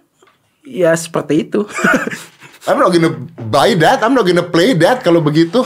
[0.66, 1.64] Ya seperti itu.
[2.68, 3.16] I'm not gonna
[3.48, 5.64] buy that, I'm not gonna play that kalau begitu.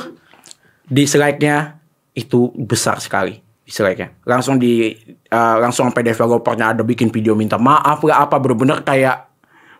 [0.86, 1.77] Dislike-nya
[2.18, 3.38] itu besar sekali.
[3.62, 4.26] Dislike-nya.
[4.26, 9.28] Langsung di eh, langsung sampai developernya ada bikin video minta maaf lah apa bener-bener kayak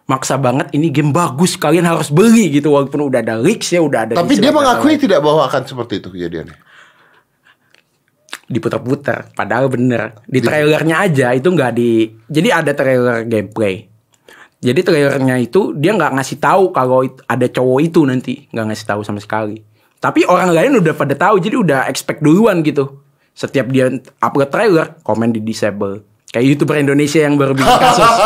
[0.08, 4.08] maksa banget ini game bagus kalian harus beli gitu walaupun udah ada leaks ya udah
[4.08, 6.56] ada Tapi dia mengakui tidak bahwa akan seperti itu kejadiannya.
[8.48, 13.84] diputar-putar padahal bener di trailernya aja itu nggak di jadi ada trailer gameplay
[14.64, 19.00] jadi trailernya itu dia nggak ngasih tahu kalau ada cowok itu nanti nggak ngasih tahu
[19.04, 19.60] sama sekali
[19.98, 23.02] Tapi orang lain udah pada tahu jadi udah expect duluan gitu.
[23.34, 23.90] Setiap dia
[24.22, 26.02] upload trailer, komen di disable.
[26.30, 28.04] Kayak YouTuber Indonesia yang baru bikin kasus.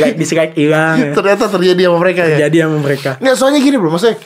[0.00, 1.12] like dislike hilang ya.
[1.12, 2.36] Ternyata terjadi sama mereka ya.
[2.48, 3.10] Jadi sama mereka.
[3.20, 4.16] Nggak, soalnya gini bro, maksudnya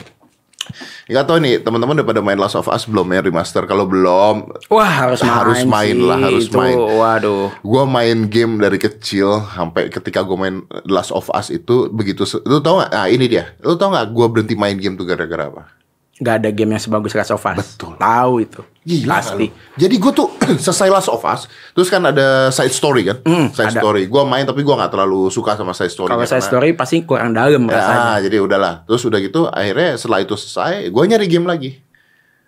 [1.11, 3.67] Gak tau nih, teman-teman udah pada main Last of Us belum ya remaster?
[3.67, 6.57] Kalau belum, Wah harus main Harus main sih, lah, harus itu.
[6.57, 6.77] main.
[6.79, 7.51] Waduh.
[7.61, 12.23] Gua main game dari kecil sampai ketika gue main Last of Us itu begitu.
[12.47, 12.91] Lu tau gak?
[12.95, 13.53] Nah ini dia.
[13.61, 14.15] Lu tau gak?
[14.15, 15.82] Gue berhenti main game tuh gara-gara apa?
[16.15, 17.57] Gak ada game yang sebagus Last of Us.
[17.59, 17.97] Betul.
[17.97, 18.61] Tahu itu.
[18.83, 19.47] Gila Pasti.
[19.47, 19.79] nggak lu?
[19.79, 20.29] Jadi gue tuh
[20.67, 23.23] selesai Last of Us, terus kan ada side story kan?
[23.51, 23.81] side ada.
[23.81, 24.07] story.
[24.07, 26.11] Gue main tapi gue nggak terlalu suka sama side story.
[26.11, 28.19] Kalau saya story pasti kurang dalam rasanya.
[28.19, 28.83] Ya, jadi udahlah.
[28.85, 31.71] Terus udah gitu, akhirnya setelah itu selesai, gue nyari game lagi.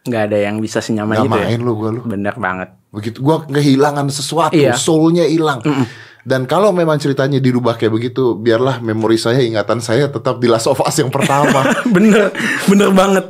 [0.04, 1.46] Nggak ada yang bisa senyaman Gak itu ya.
[1.48, 2.00] main lu gue lu.
[2.04, 2.68] Bener banget.
[2.90, 4.76] Begitu gue kehilangan sesuatu, Iya.
[4.76, 5.64] soulnya hilang.
[6.24, 10.64] Dan kalau memang ceritanya dirubah kayak begitu, biarlah memori saya, ingatan saya tetap di Last
[10.66, 11.68] of Us yang pertama.
[11.94, 12.32] bener,
[12.64, 13.28] bener banget.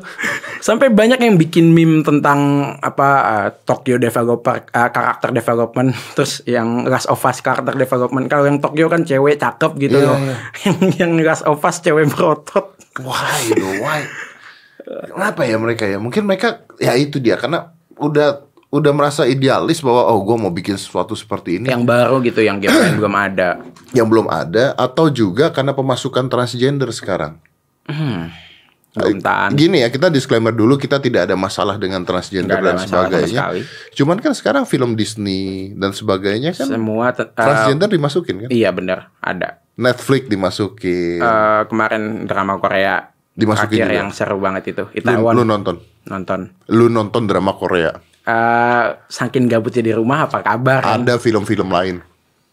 [0.62, 2.38] Sampai banyak yang bikin meme tentang
[2.78, 8.30] apa uh, Tokyo developer uh, karakter development, terus yang Last of Us karakter development.
[8.30, 10.18] Kalau yang Tokyo kan cewek cakep gitu Iya, loh.
[10.22, 10.36] iya.
[10.64, 12.78] yang yang Last of Us cewek berotot.
[13.02, 13.42] why,
[13.82, 14.00] why?
[14.84, 15.98] Kenapa ya mereka ya?
[15.98, 20.74] Mungkin mereka ya itu dia karena udah udah merasa idealis bahwa oh gue mau bikin
[20.74, 23.62] sesuatu seperti ini Yang baru gitu, yang belum ada.
[23.94, 27.38] yang belum ada atau juga karena pemasukan transgender sekarang.
[28.94, 29.58] Tahan.
[29.58, 33.50] Gini ya, kita disclaimer dulu kita tidak ada masalah dengan transgender dan sebagainya.
[33.90, 38.48] Cuman kan sekarang film Disney dan sebagainya kan Semua uh, transgender dimasukin kan.
[38.54, 39.58] Iya bener, ada.
[39.74, 41.18] Netflix dimasukin.
[41.18, 43.90] Eh, kemarin drama Korea Dimasukin juga.
[43.98, 44.86] yang seru banget itu.
[44.86, 45.76] lu, Itaewon lu nonton.
[46.06, 46.54] nonton.
[46.70, 48.13] Lu nonton drama Korea.
[48.24, 50.80] Eh, saking gabutnya di rumah apa kabar?
[50.80, 52.00] Ada film-film lain.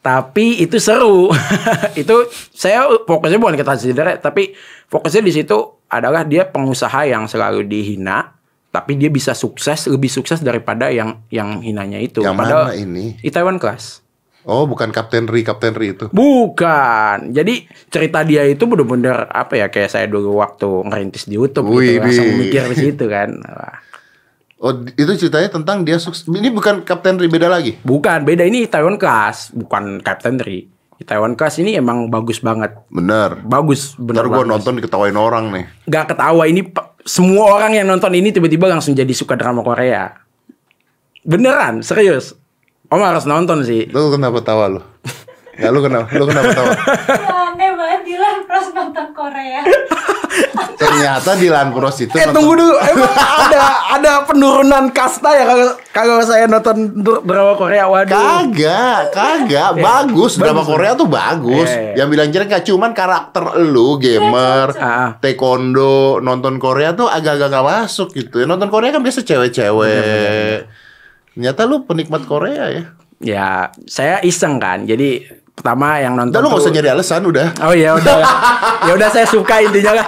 [0.03, 1.31] Tapi itu seru.
[2.01, 4.51] itu saya fokusnya bukan ke transgender, ya, tapi
[4.91, 5.55] fokusnya di situ
[5.87, 8.35] adalah dia pengusaha yang selalu dihina,
[8.67, 12.19] tapi dia bisa sukses lebih sukses daripada yang yang hinanya itu.
[12.19, 13.15] Yang Padahal mana ini?
[13.23, 14.03] Itaewon Class.
[14.41, 16.09] Oh, bukan Kapten Ri, Kapten Ri itu.
[16.09, 17.31] Bukan.
[17.31, 22.01] Jadi cerita dia itu bener-bener apa ya kayak saya dulu waktu ngerintis di YouTube Wih,
[22.01, 23.37] gitu langsung mikir ke situ kan.
[23.45, 23.90] Wah.
[24.61, 26.29] Oh, itu ceritanya tentang dia sukses.
[26.29, 27.81] Ini bukan Kapten Ri beda lagi.
[27.81, 30.69] Bukan, beda ini Itaewon Class, bukan Captain Ri.
[31.01, 32.77] Itaewon Class ini emang bagus banget.
[32.93, 33.41] Bener.
[33.41, 35.65] Bagus, bener Ntar gue nonton diketawain orang nih.
[35.89, 36.61] Gak ketawa ini
[37.01, 40.13] semua orang yang nonton ini tiba-tiba langsung jadi suka drama Korea.
[41.25, 42.37] Beneran, serius.
[42.93, 43.89] Om harus nonton sih.
[43.89, 44.81] Lu kenapa tawa lu?
[45.61, 46.09] Ya lu kenapa?
[46.11, 46.73] Lu kenapa tawa?
[47.47, 49.61] Aneh banget Dilan pros nonton Korea.
[50.81, 55.67] Ternyata di Lanpros itu Eh nonton- tunggu dulu, emang ada ada penurunan kasta ya kalau
[55.91, 58.09] kalau saya nonton dr- drama Korea waduh.
[58.09, 60.35] Kagak, kagak, bagus.
[60.35, 61.69] Drama Korea tuh bagus.
[61.69, 61.93] Iya, iya.
[61.95, 65.09] Yang bilang jelek gak cuman karakter lu gamer, Ah.
[65.19, 68.41] taekwondo, nonton Korea tuh agak-agak gak masuk gitu.
[68.41, 70.65] Nonton Korea kan biasa cewek-cewek.
[71.31, 72.83] Ternyata lu penikmat Korea ya.
[73.21, 73.49] Ya,
[73.85, 74.83] saya iseng kan.
[74.83, 75.21] Jadi
[75.55, 77.47] pertama yang nonton Udah lu gak usah nyari alasan udah.
[77.61, 78.17] Oh ya udah.
[78.87, 80.05] ya udah saya suka intinya lah.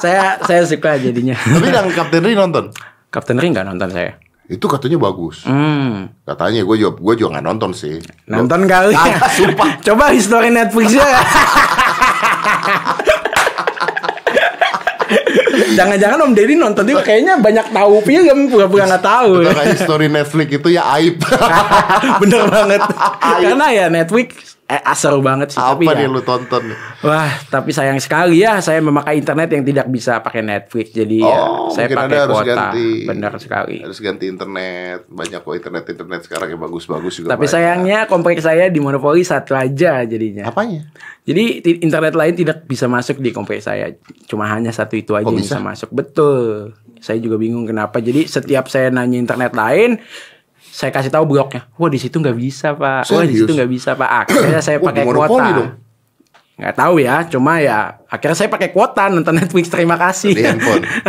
[0.00, 1.36] Saya saya suka jadinya.
[1.36, 2.72] Tapi yang Kapten Ri nonton.
[3.14, 4.18] Kapten Ring nggak nonton saya.
[4.44, 5.48] Itu katanya bagus.
[5.48, 6.12] Hmm.
[6.26, 7.96] Katanya gue juga gue juga nggak nonton sih.
[8.28, 8.92] Nonton kali.
[8.92, 9.70] Kagak, sumpah.
[9.86, 11.06] Coba history Netflixnya.
[15.74, 19.42] Jangan-jangan Om Deddy nonton juga kayaknya banyak tahu film pura-pura nggak tahu.
[19.48, 21.18] Tentang history Netflix itu ya aib.
[22.22, 22.82] Bener banget.
[23.20, 25.58] Karena ya Netflix eh, seru banget sih.
[25.58, 26.72] Apa tapi ya, nih lu tonton?
[27.00, 30.90] Wah, tapi sayang sekali ya saya memakai internet yang tidak bisa pakai Netflix.
[30.90, 32.48] Jadi ya Oh, saya mungkin pakai Anda harus kuota.
[32.50, 32.88] ganti.
[33.04, 33.76] Benar sekali.
[33.80, 34.98] Harus ganti internet.
[35.06, 37.28] Banyak kok internet-internet sekarang yang bagus-bagus juga.
[37.30, 37.52] Tapi banyak.
[37.52, 40.48] sayangnya komplek saya di monopoli satu aja jadinya.
[40.48, 40.88] Apanya?
[41.22, 41.44] Jadi
[41.80, 43.92] internet lain tidak bisa masuk di komplek saya.
[44.24, 45.56] Cuma hanya satu itu aja Oh, yang bisa?
[45.56, 45.88] bisa masuk.
[45.90, 46.72] Betul.
[46.98, 48.00] Saya juga bingung kenapa.
[48.00, 50.00] Jadi setiap saya nanya internet lain,
[50.74, 51.70] saya kasih tahu bloknya.
[51.78, 53.06] Wah di situ nggak bisa pak.
[53.06, 54.26] Wah di situ nggak bisa pak.
[54.26, 55.70] Akhirnya saya pakai kuota.
[56.58, 57.22] Nggak tahu ya.
[57.30, 59.70] Cuma ya akhirnya saya pakai kuota nonton Netflix.
[59.70, 60.34] Terima kasih.
[60.34, 60.82] Di handphone.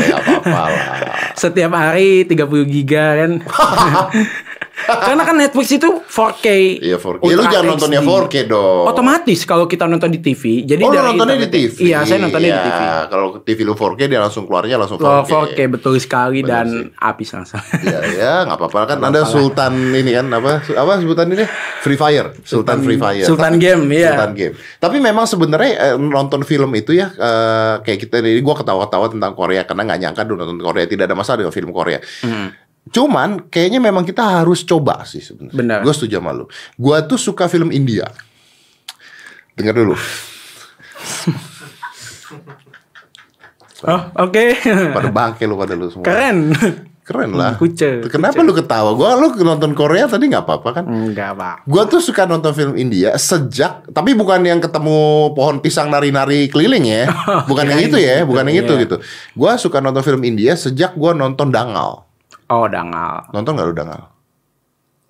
[0.00, 0.88] eh apa-apa lah.
[1.36, 2.40] Setiap hari 30
[2.72, 3.32] giga kan.
[4.82, 6.46] Karena kan Netflix itu 4K.
[6.78, 7.22] Iya 4K.
[7.22, 8.08] Ya, lu jangan nontonnya HD.
[8.08, 8.84] 4K dong.
[8.86, 10.62] Otomatis kalau kita nonton di TV.
[10.62, 11.74] Jadi Oh, dari nontonnya di TV.
[11.84, 12.80] Iya, saya nontonnya di Iya, TV.
[13.08, 15.06] Kalau TV lu 4K dia langsung keluarnya langsung 4K.
[15.06, 16.84] Oh, 4K betul sekali Benar dan sih.
[16.96, 17.62] habis langsung.
[17.78, 18.98] Iya, ya, nggak apa-apa kan.
[19.00, 20.52] Anda Sultan ini kan apa?
[20.64, 21.44] Apa sebutan ini?
[21.80, 22.34] Free Fire.
[22.42, 23.22] Sultan, Free Fire.
[23.22, 24.14] Sultan Tapi- game, iya.
[24.14, 24.54] Sultan game.
[24.78, 29.32] Tapi memang sebenarnya eh, nonton film itu ya eh, kayak kita ini gua ketawa-ketawa tentang
[29.32, 31.98] Korea karena nggak nyangka dulu nonton Korea tidak ada masalah dengan film Korea.
[32.22, 32.54] Hmm.
[32.90, 35.54] Cuman kayaknya memang kita harus coba sih sebenarnya.
[35.54, 35.78] Benar.
[35.86, 36.50] Gue setuju sama lu.
[36.74, 38.10] Gua tuh suka film India.
[39.54, 39.94] Dengar dulu.
[43.82, 44.62] Oh, oke.
[44.94, 46.06] Pada bangke lu pada lu semua.
[46.06, 46.54] Keren.
[47.02, 47.58] Keren lah.
[47.58, 48.94] Kuce, Kenapa lu ketawa?
[48.94, 50.84] Gua lu nonton Korea tadi nggak apa-apa kan?
[50.86, 51.66] Enggak, Pak.
[51.66, 56.86] Gua tuh suka nonton film India sejak, tapi bukan yang ketemu pohon pisang nari-nari keliling
[56.86, 57.10] ya,
[57.50, 58.82] bukan yang itu ya, bukan yang itu Iya.
[58.86, 58.96] gitu.
[59.34, 62.06] Gua suka nonton film India sejak gua nonton Dangal.
[62.52, 63.32] Oh, dangal.
[63.32, 64.12] Nonton gak lu Dangal?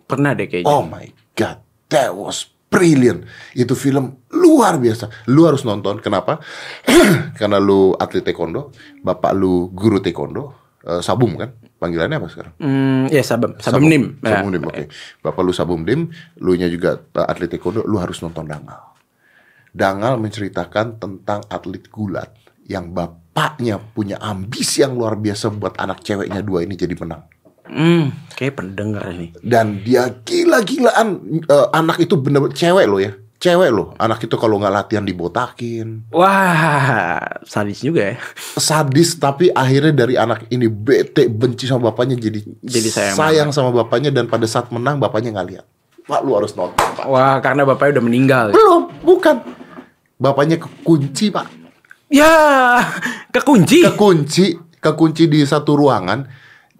[0.06, 0.70] Pernah deh kayaknya.
[0.70, 1.58] Oh my god,
[1.90, 3.26] that was brilliant.
[3.52, 5.28] Itu film luar biasa.
[5.28, 5.98] Lu harus nonton.
[5.98, 6.40] Kenapa?
[7.38, 8.72] Karena lu atlet taekwondo,
[9.04, 10.54] bapak lu guru taekwondo,
[10.86, 11.52] eh, sabum kan?
[11.82, 12.54] Panggilannya apa sekarang?
[12.62, 14.04] Hmm, ya sabem, sabem nim.
[14.22, 14.38] Ya.
[14.38, 14.84] Sabum nim, oke.
[15.18, 18.94] Bapak lu sabum dim, lu nya juga uh, atlet taekwondo, lu harus nonton Dangal.
[19.72, 22.30] Dangal menceritakan tentang atlet gulat
[22.68, 27.31] yang bapaknya punya ambisi yang luar biasa buat anak ceweknya dua ini jadi menang.
[27.66, 29.32] Hmm, kayak pendengar ini.
[29.40, 33.14] Dan dia gila-gilaan uh, anak itu bener cewek lo ya.
[33.42, 38.16] Cewek lo, anak itu kalau nggak latihan dibotakin, Wah, sadis juga ya.
[38.54, 44.14] sadis tapi akhirnya dari anak ini bete benci sama bapaknya jadi Jadi sayang sama bapaknya
[44.14, 45.66] dan pada saat menang bapaknya nggak lihat.
[46.06, 47.06] Pak lu harus nonton pak.
[47.10, 48.46] Wah, karena bapaknya udah meninggal.
[48.54, 49.36] Belum, bukan.
[50.22, 51.46] Bapaknya kekunci, Pak.
[52.14, 52.34] Ya,
[53.34, 53.82] kekunci.
[53.82, 56.30] Kekunci, kekunci di satu ruangan.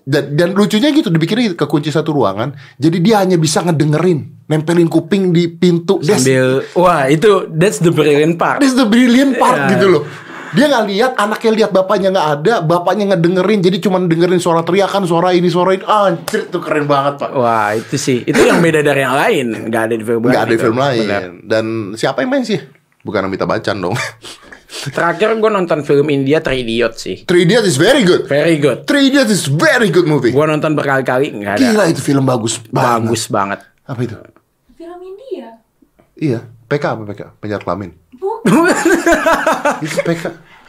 [0.02, 2.50] Dan, dan lucunya gitu, dipikirin kekunci satu ruangan.
[2.74, 5.98] Jadi dia hanya bisa ngedengerin, nempelin kuping di pintu.
[5.98, 8.58] That's, Sambil, wah itu that's the brilliant part.
[8.58, 9.78] that's the brilliant part Ya.
[9.78, 10.02] gitu loh.
[10.52, 15.06] Dia nggak lihat anaknya lihat bapaknya nggak ada, bapaknya ngedengerin, jadi cuma dengerin suara teriakan,
[15.06, 15.80] suara ini, suara ini.
[15.80, 17.30] Anjir, itu keren banget pak.
[17.32, 19.46] Wah itu sih, itu yang beda dari yang lain.
[19.70, 20.64] Nggak ada di film Nggak ada di itu.
[20.66, 21.06] film lain.
[21.06, 21.22] Benar.
[21.40, 22.60] Dan siapa yang main sih?
[23.00, 23.96] Bukan Amitabh Bachchan dong.
[24.72, 27.16] Terakhir gue nonton film India Three Idiot sih.
[27.22, 28.24] Three Idiots is very good.
[28.24, 28.88] Very good.
[28.88, 30.32] Three Idiots is very good movie.
[30.32, 31.62] Gue nonton berkali-kali nggak ada.
[31.62, 33.04] Gila itu film bagus banget.
[33.04, 33.60] Bagus banget.
[33.84, 34.16] Apa itu?
[34.74, 35.60] Film India.
[36.14, 37.20] Iya, PK apa PK?
[37.36, 37.92] Penjara kelamin.
[38.16, 38.86] Bukan.
[39.84, 40.22] Itu PK.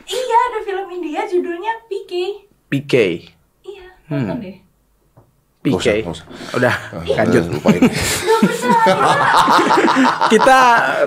[0.06, 2.12] iya, ada film India judulnya PK.
[2.68, 2.94] PK.
[3.62, 4.26] Iya, Hmm.
[4.26, 4.56] nonton deh.
[5.66, 6.04] Usah, PK.
[6.04, 6.28] nggak usah.
[6.54, 7.40] Udah, Ah, lanjut.
[7.40, 7.82] udah, lupain.
[10.30, 10.58] Kita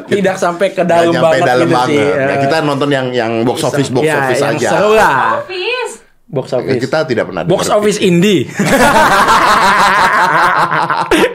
[0.07, 1.89] tidak sampai ke dalam banget dalam gitu banget.
[1.91, 2.01] sih.
[2.01, 4.69] Ya, Eh, kita nonton yang yang box office box ya, office yang aja.
[4.71, 5.17] seru lah.
[5.39, 5.93] Office.
[6.27, 6.81] Box Ya, office.
[6.81, 8.49] kita tidak pernah Box office indie.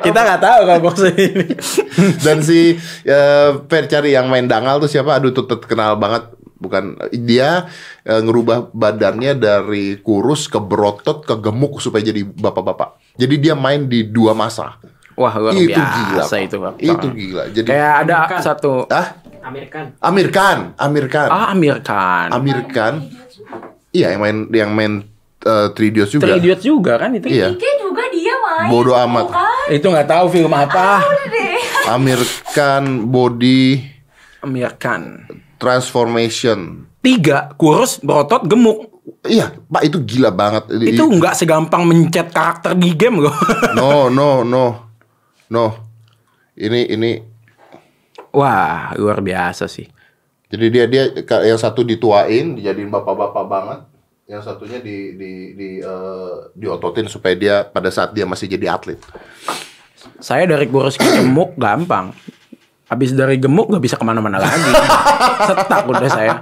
[0.02, 1.46] kita nggak tahu kalau box office ini.
[2.20, 5.16] Dan si eh, Per cari yang main dangal tuh siapa?
[5.16, 6.28] Aduh tuh terkenal banget.
[6.62, 7.66] Bukan dia
[8.06, 13.18] eh, ngerubah badannya dari kurus ke berotot ke gemuk supaya jadi bapak-bapak.
[13.18, 14.78] Jadi dia main di dua masa.
[15.18, 16.24] Wah luar itu biasa gila.
[16.24, 16.40] Pak.
[16.46, 16.56] itu.
[16.62, 16.74] Pak.
[16.80, 17.44] Itu gila.
[17.50, 18.40] Jadi Kayak ada Bukan.
[18.46, 18.74] satu.
[18.94, 19.08] ah
[19.42, 20.78] Amerikan.
[20.78, 21.30] Amir Khan.
[21.34, 21.50] Ah.
[21.50, 22.96] Amir Khan.
[23.92, 24.94] Iya, yang main yang main
[25.44, 26.32] uh, Three Idiots juga.
[26.32, 27.28] Three juga kan itu.
[27.28, 27.52] Iya.
[27.58, 28.70] Juga dia main.
[28.70, 29.26] Bodoh amat.
[29.28, 29.66] Bukan.
[29.74, 31.02] Itu nggak tahu film apa.
[31.04, 31.60] Udah deh.
[31.92, 32.22] Amir
[32.54, 33.82] Khan body
[34.42, 35.26] Amir Khan.
[35.62, 36.90] Transformation.
[37.06, 38.90] Tiga kurus berotot gemuk.
[39.22, 40.74] Iya, Pak itu gila banget.
[40.82, 43.34] Itu nggak segampang mencet karakter di game loh.
[43.78, 44.90] No, no, no.
[45.48, 45.66] No.
[46.58, 47.12] Ini ini
[48.32, 49.92] Wah luar biasa sih.
[50.48, 51.04] jadi dia dia
[51.44, 53.80] yang satu dituain, dijadiin bapak-bapak banget.
[54.24, 59.00] Yang satunya di di di eh, diototin supaya dia pada saat dia masih jadi atlet.
[60.24, 62.16] Saya dari kurus ke gemuk gampang.
[62.92, 64.68] Habis dari gemuk nggak bisa ke mana-mana lagi.
[65.48, 66.36] Setak udah saya.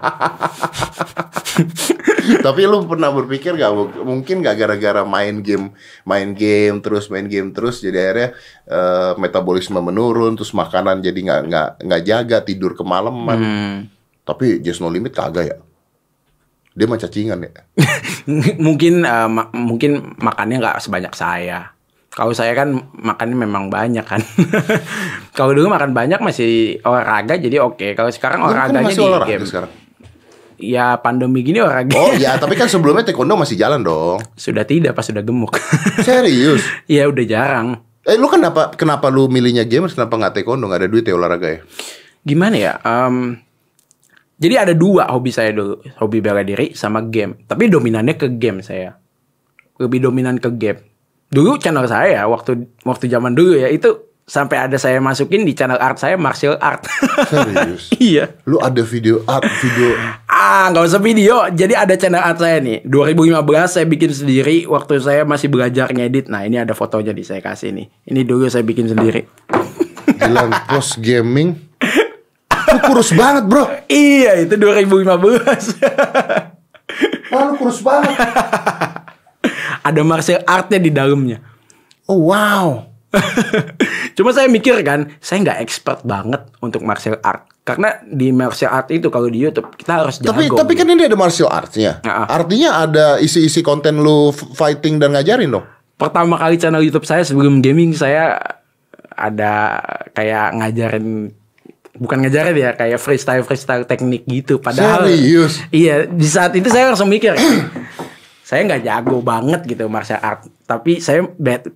[2.42, 5.74] Tapi lu pernah berpikir gak mungkin gak gara-gara main game,
[6.06, 8.28] main game terus main game terus jadi akhirnya
[8.66, 13.38] eh, metabolisme menurun, terus makanan jadi nggak nggak nggak jaga tidur kemalaman.
[13.38, 13.76] Hmm.
[14.26, 15.58] Tapi Just No Limit kagak ya?
[16.74, 17.52] Dia mah cacingan ya.
[18.66, 21.78] mungkin eh, ma- mungkin makannya nggak sebanyak saya.
[22.10, 24.20] Kalau saya kan makannya memang banyak kan.
[25.38, 27.94] Kalau dulu makan banyak masih olahraga jadi oke.
[27.94, 29.46] Kalau sekarang Lu kan olahraganya masih di olahraga game.
[29.46, 29.72] sekarang.
[30.60, 34.20] Ya pandemi gini olahraga Oh ya, tapi kan sebelumnya taekwondo masih jalan dong.
[34.36, 35.56] sudah tidak pas sudah gemuk.
[36.04, 36.66] Serius?
[36.84, 37.68] Iya udah jarang.
[38.04, 41.48] Eh lu kenapa kenapa lu milihnya games kenapa nggak taekwondo nggak ada duit ya olahraga
[41.48, 41.60] ya?
[42.20, 42.74] Gimana ya?
[42.82, 43.38] Em,
[44.36, 47.46] jadi ada dua hobi saya dulu, hobi bela diri sama game.
[47.46, 48.98] Tapi dominannya ke game saya.
[49.78, 50.89] Lebih dominan ke game.
[51.30, 55.78] Dulu channel saya waktu waktu zaman dulu ya itu sampai ada saya masukin di channel
[55.78, 56.90] art saya martial art.
[57.30, 57.94] Serius?
[58.02, 58.34] iya.
[58.50, 59.94] Lu ada video art video
[60.26, 61.46] Ah, nggak usah video.
[61.54, 62.82] Jadi ada channel art saya nih.
[62.82, 66.34] 2015 saya bikin sendiri waktu saya masih belajar ngedit.
[66.34, 67.86] Nah, ini ada fotonya di saya kasih nih.
[68.10, 69.22] Ini dulu saya bikin sendiri.
[70.18, 71.54] Gilang post gaming.
[72.70, 73.70] Lu kurus banget bro.
[73.86, 75.06] iya, itu 2015.
[77.30, 78.18] Wah lu kurus banget.
[79.84, 81.38] ada martial artnya di dalamnya.
[82.10, 82.90] Oh wow.
[84.18, 87.50] Cuma saya mikir kan, saya nggak expert banget untuk martial art.
[87.66, 90.34] Karena di martial art itu kalau di YouTube kita harus jago.
[90.34, 92.02] Tapi tapi kan ini ada martial arts-nya.
[92.06, 92.28] Ah, ah.
[92.42, 95.66] Artinya ada isi-isi konten lu fighting dan ngajarin dong.
[96.00, 98.40] pertama kali channel YouTube saya sebelum gaming saya
[99.20, 99.84] ada
[100.16, 101.36] kayak ngajarin
[102.00, 105.60] bukan ngajarin ya kayak freestyle freestyle teknik gitu padahal Serius?
[105.76, 107.36] iya di saat itu saya langsung mikir
[108.50, 111.22] saya nggak jago banget gitu martial art tapi saya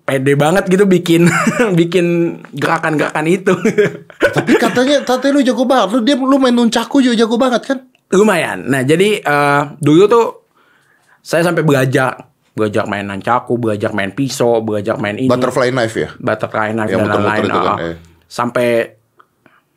[0.01, 1.29] pede banget gitu bikin
[1.79, 3.53] bikin gerakan-gerakan itu
[4.37, 5.87] Tapi katanya katanya lu jago banget.
[5.93, 7.79] Lu dia lu main nunchaku juga jago banget kan?
[8.13, 10.27] lumayan nah jadi eh, dulu tuh
[11.25, 16.09] saya sampai belajar belajar main nancaku belajar main pisau belajar main ini Butterfly knife ya.
[16.21, 17.49] butterfly knife Yang dan lain-lain.
[17.49, 17.77] kan, oh.
[17.81, 17.95] eh.
[18.29, 18.69] Sampai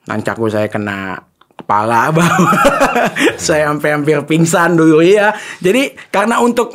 [0.04, 1.24] nancaku saya kena
[1.66, 2.54] kepala bawah.
[3.34, 5.34] saya sampai hampir pingsan dulu ya.
[5.58, 6.70] Jadi karena untuk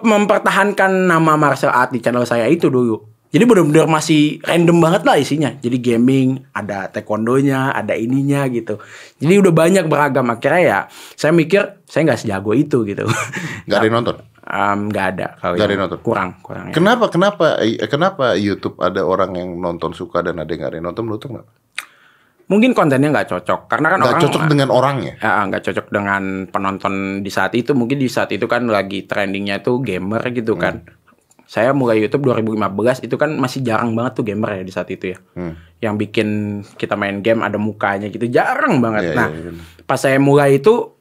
[0.00, 3.02] mempertahankan nama martial art di channel saya itu dulu.
[3.28, 5.52] Jadi benar-benar masih random banget lah isinya.
[5.52, 8.80] Jadi gaming, ada taekwondonya, ada ininya gitu.
[9.20, 10.32] Jadi udah banyak beragam.
[10.32, 10.78] Akhirnya ya
[11.12, 13.04] saya mikir saya nggak sejago itu gitu.
[13.68, 14.16] Gak ada yang nonton.
[14.48, 15.98] Em, nggak ada kalau Nggak ada yang nonton?
[16.00, 16.74] kurang kurang ya.
[16.80, 20.76] Kenapa kenapa eh, kenapa YouTube ada orang yang nonton suka dan ada yang gak ada
[20.80, 21.46] yang nonton lu tuh nggak?
[22.48, 25.12] Mungkin kontennya nggak cocok karena kan Nggak orang cocok dengan orangnya.
[25.20, 27.76] Ya, nggak cocok dengan penonton di saat itu.
[27.76, 30.62] Mungkin di saat itu kan lagi trendingnya tuh gamer gitu Hmm.
[30.64, 30.74] kan.
[31.48, 35.12] Saya mulai YouTube 2015 itu kan masih jarang banget tuh gamer ya di saat itu
[35.12, 35.18] ya.
[35.36, 35.60] Hmm.
[35.80, 36.28] Yang bikin
[36.80, 39.12] kita main game ada mukanya gitu jarang banget.
[39.12, 39.52] Iya, nah, iya.
[39.84, 40.96] pas saya mulai itu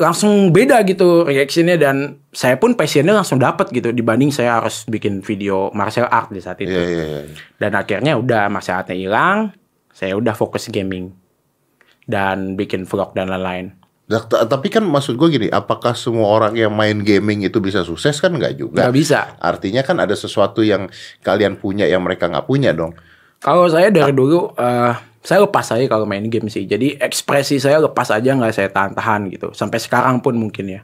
[0.00, 5.20] langsung beda gitu reaksinya dan saya pun passionnya langsung dapat gitu dibanding saya harus bikin
[5.20, 6.72] video martial art di saat itu.
[6.72, 7.20] Iya iya iya.
[7.60, 9.52] Dan akhirnya udah martial artnya hilang,
[10.00, 11.12] saya udah fokus gaming
[12.08, 13.76] dan bikin vlog dan lain-lain.
[14.08, 17.84] Dah, t- Tapi kan maksud gue gini, apakah semua orang yang main gaming itu bisa
[17.84, 18.88] sukses kan nggak juga?
[18.88, 19.36] Nggak bisa.
[19.36, 20.88] Artinya kan ada sesuatu yang
[21.20, 22.96] kalian punya yang mereka nggak punya dong.
[23.44, 26.64] Kalau saya dari dulu eh, saya lepas aja kalau main game sih.
[26.64, 29.52] Jadi ekspresi saya lepas aja nggak saya tahan-tahan gitu.
[29.52, 30.82] Sampai sekarang pun mungkin ya.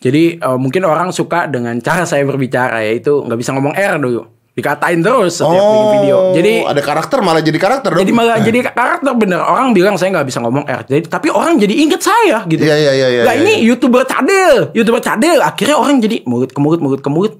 [0.00, 4.24] Jadi eh, mungkin orang suka dengan cara saya berbicara yaitu nggak bisa ngomong R dulu.
[4.54, 6.16] Dikatain terus setiap bikin video.
[6.32, 7.98] Jadi Oh, ada karakter malah jadi karakter dong.
[7.98, 9.42] jadi malah jadi karakter bener.
[9.42, 10.82] Orang bilang saya nggak bisa ngomong R.
[10.84, 12.62] Jadi tapi orang jadi inget saya gitu.
[12.62, 15.38] Iya, iya, iya, iya, Lah iya, ini youtuber cadel, youtuber cadel.
[15.40, 17.34] Akhirnya orang jadi mulut ke mulut, mulut ke mulut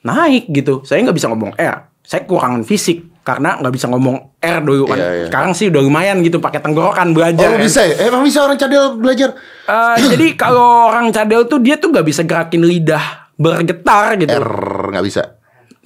[0.00, 0.82] naik gitu.
[0.82, 1.76] Saya nggak bisa ngomong R.
[2.02, 4.96] Saya kekurangan fisik karena nggak bisa ngomong R dulu kan.
[4.96, 5.26] Iya, iya.
[5.28, 7.48] Sekarang sih udah lumayan gitu pakai tenggorokan Oh, belajar.
[7.48, 7.62] lu kan.
[7.62, 7.94] bisa ya?
[8.02, 9.30] Emang bisa orang cadel belajar
[9.62, 14.34] Eh, jadi kalau orang cadel tuh dia tuh nggak bisa gerakin lidah bergetar gitu.
[14.34, 14.50] R
[14.90, 15.37] nggak bisa.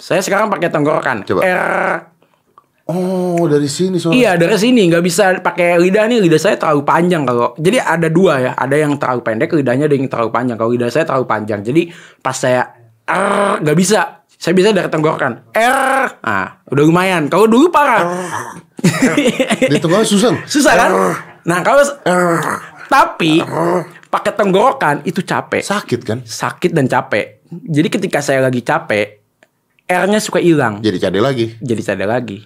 [0.03, 1.23] Saya sekarang pakai tenggorokan.
[1.23, 1.47] Coba.
[1.47, 2.11] R.
[2.91, 4.19] Oh, dari sini soalnya.
[4.19, 4.91] Iya dari sini.
[4.91, 6.19] Nggak bisa pakai lidah nih.
[6.19, 8.51] Lidah saya terlalu panjang kalau jadi ada dua ya.
[8.59, 10.59] Ada yang terlalu pendek lidahnya ada yang terlalu panjang.
[10.59, 11.63] Kalau lidah saya terlalu panjang.
[11.63, 11.87] Jadi
[12.19, 12.67] pas saya
[13.07, 14.27] R nggak bisa.
[14.27, 15.55] Saya bisa dari tenggorokan.
[15.55, 16.07] R.
[16.19, 17.31] Ah udah lumayan.
[17.31, 18.03] Kalau dulu parah.
[19.71, 20.43] Di tengah susah.
[20.43, 20.91] susah kan?
[21.47, 21.87] Nah kalau
[22.91, 23.39] tapi
[24.11, 25.63] pakai tenggorokan itu capek.
[25.63, 26.19] Sakit kan?
[26.19, 27.47] sakit dan capek.
[27.47, 29.22] Jadi ketika saya lagi capek
[29.83, 31.53] R-nya suka hilang Jadi cadel lagi.
[31.59, 32.43] jadi sadar lagi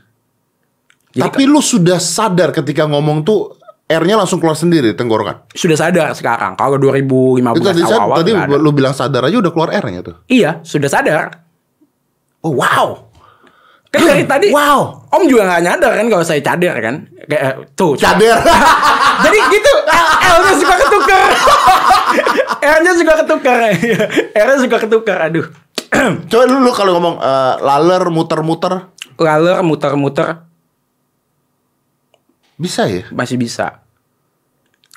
[1.13, 5.47] Jadi Tapi lu sudah sadar ketika ngomong tuh R-nya langsung keluar sendiri di tenggorokan.
[5.55, 6.59] sudah sadar sekarang.
[6.59, 10.15] Kalau 2015 Itu tadi, awal-awal tadi lu bilang sadar aja udah keluar R-nya tuh.
[10.27, 11.39] Iya, sudah sadar.
[12.43, 13.07] Oh, wow.
[13.87, 15.07] Kan dari tadi Wow.
[15.07, 16.95] Om juga nggak nyadar kan kalau saya cadar kan.
[17.31, 17.95] Kayak eh, tuh.
[17.95, 18.35] Cadel.
[19.23, 19.71] Jadi gitu
[20.35, 21.27] L-nya suka ketukar.
[22.59, 23.57] L-nya suka ketukar.
[24.35, 25.17] R-nya suka ketukar.
[25.31, 25.47] Aduh.
[26.29, 28.73] Coba lu, lu kalau ngomong eh, laler muter-muter
[29.17, 30.45] Laler muter-muter
[32.57, 33.05] bisa ya?
[33.13, 33.85] masih bisa.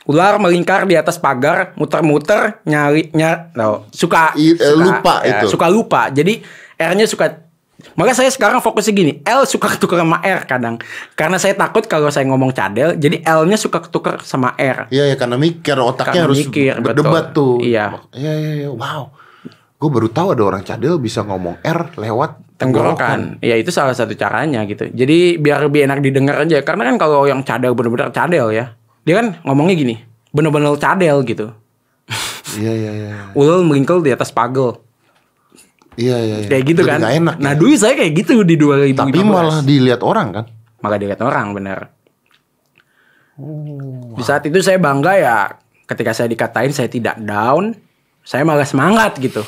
[0.08, 5.52] Ular melingkar di atas pagar, muter-muter, nyari, nyar, no, suka, I- eh, lupa ya, itu.
[5.52, 6.08] suka lupa.
[6.08, 6.40] Jadi
[6.74, 7.44] R-nya suka.
[7.96, 10.76] Maka saya sekarang fokusnya gini, L suka ketukar sama R kadang,
[11.12, 14.88] karena saya takut kalau saya ngomong cadel, jadi L-nya suka ketukar sama R.
[14.88, 17.60] Iya ya karena mikir otaknya Karena harus mikir, berdebat betul.
[17.60, 17.64] tuh.
[17.64, 17.84] Iya.
[18.12, 18.68] Iya iya iya.
[18.72, 19.12] Wow.
[19.80, 24.12] Gue baru tahu ada orang cadel bisa ngomong R lewat Tenggorokan, ya itu salah satu
[24.12, 24.92] caranya gitu.
[24.92, 29.14] Jadi biar lebih enak didengar aja, karena kan kalau yang cadel bener-bener cadel ya, dia
[29.16, 29.96] kan ngomongnya gini,
[30.28, 31.56] bener-bener cadel gitu.
[32.60, 33.10] Iya iya iya.
[33.40, 34.76] Ulul melingkar di atas pagel.
[35.96, 36.36] Iya iya.
[36.44, 36.48] iya.
[36.52, 37.00] kayak gitu Jadi kan.
[37.00, 37.34] enak.
[37.40, 37.58] Nah, ya.
[37.58, 39.08] dulu saya kayak gitu di 2015.
[39.08, 40.44] Tapi malah dilihat orang kan.
[40.80, 41.78] malah dilihat orang bener.
[44.16, 45.36] Di saat itu saya bangga ya
[45.88, 47.72] ketika saya dikatain saya tidak down,
[48.20, 49.44] saya malah semangat gitu.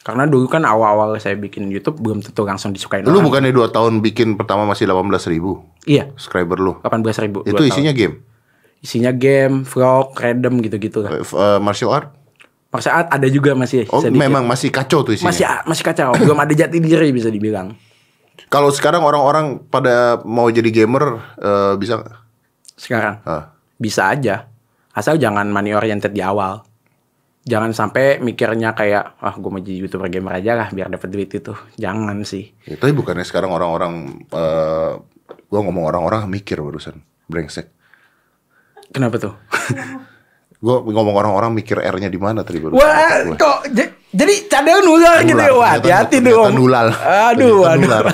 [0.00, 3.20] Karena dulu kan awal-awal saya bikin YouTube belum tentu langsung disukain Lu orang.
[3.20, 6.72] bukannya dua tahun bikin pertama masih 18 ribu Iya, subscriber lu.
[6.80, 7.44] 18 ribu.
[7.44, 8.24] Itu isinya game.
[8.80, 11.12] isinya game, vlog, random gitu-gitu lah.
[11.12, 12.08] Eh, martial art.
[12.72, 14.16] Pada saat ada juga masih Oh, sedikit.
[14.16, 15.28] memang masih kacau tuh isinya.
[15.28, 17.76] masih masih kacau, belum ada jati diri bisa dibilang.
[18.48, 22.00] Kalau sekarang orang-orang pada mau jadi gamer eh, bisa
[22.72, 23.20] sekarang.
[23.22, 23.52] Ah.
[23.76, 24.48] Bisa aja.
[24.90, 26.64] Asal jangan money oriented di awal.
[27.40, 31.32] Jangan sampai mikirnya kayak, ah gue mau jadi youtuber gamer aja lah biar dapat duit
[31.32, 31.56] itu.
[31.80, 32.52] Jangan sih.
[32.68, 34.92] Ya, tapi bukannya sekarang orang-orang eh
[35.50, 37.72] gua ngomong orang-orang mikir barusan brengsek.
[38.90, 39.34] Kenapa tuh?
[40.60, 42.84] Gua ngomong orang-orang mikir R-nya di mana tadi barusan.
[42.84, 43.72] Wah, kok
[44.12, 45.56] jadi cadel nular gitu ya?
[45.56, 46.52] Wah, hati-hati dong.
[46.52, 46.92] Nulal.
[47.32, 47.80] Aduh, aduh.
[47.80, 48.04] nular.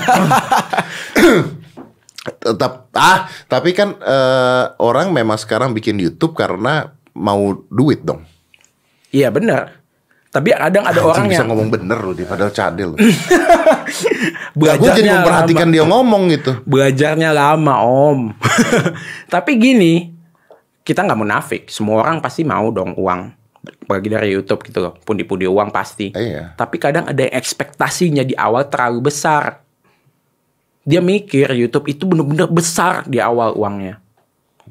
[2.47, 8.23] Tetap ah, tapi kan eh, orang memang sekarang bikin YouTube karena mau duit dong.
[9.17, 9.87] Iya benar.
[10.29, 12.91] Tapi kadang ada Anjing, orang bisa yang ngomong bener loh padahal cadel.
[14.59, 15.73] belajarnya gue jadi memperhatikan lama.
[15.73, 16.53] dia ngomong gitu.
[16.69, 18.21] Belajarnya lama om.
[19.35, 20.13] Tapi gini,
[20.85, 21.63] kita nggak munafik.
[21.73, 23.33] Semua orang pasti mau dong uang.
[23.89, 24.93] Bagi dari YouTube gitu loh.
[25.01, 26.13] Pundi-pundi uang pasti.
[26.13, 26.53] Iya.
[26.53, 29.65] Tapi kadang ada yang ekspektasinya di awal terlalu besar.
[30.85, 34.05] Dia mikir YouTube itu bener-bener besar di awal uangnya.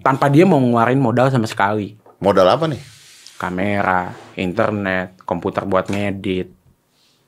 [0.06, 1.98] Tanpa dia mau ngeluarin modal sama sekali.
[2.22, 2.95] Modal apa nih?
[3.36, 6.48] Kamera, internet, komputer buat ngedit,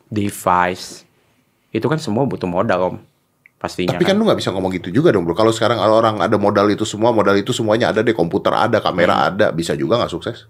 [0.07, 1.03] device.
[1.71, 2.97] Itu kan semua butuh modal om.
[3.57, 5.33] Pastinya Tapi kan lu nggak bisa ngomong gitu juga dong bro.
[5.33, 8.13] Kalau sekarang orang ada modal itu semua, modal itu semuanya ada deh.
[8.13, 9.27] Komputer ada, kamera Hmm.
[9.33, 10.45] ada, bisa juga nggak sukses.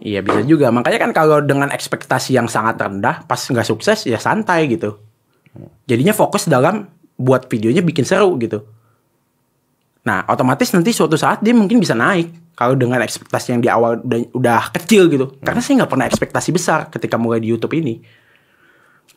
[0.00, 0.68] Iya bisa juga.
[0.72, 5.00] Makanya kan kalau dengan ekspektasi yang sangat rendah, pas nggak sukses ya santai gitu.
[5.88, 6.88] Jadinya fokus dalam
[7.20, 8.64] buat videonya bikin seru gitu.
[10.00, 12.52] Nah otomatis nanti suatu saat dia mungkin bisa naik.
[12.56, 15.32] Kalau dengan ekspektasi yang di awal udah, udah kecil gitu.
[15.40, 18.00] Karena saya nggak pernah ekspektasi besar ketika mulai di YouTube ini.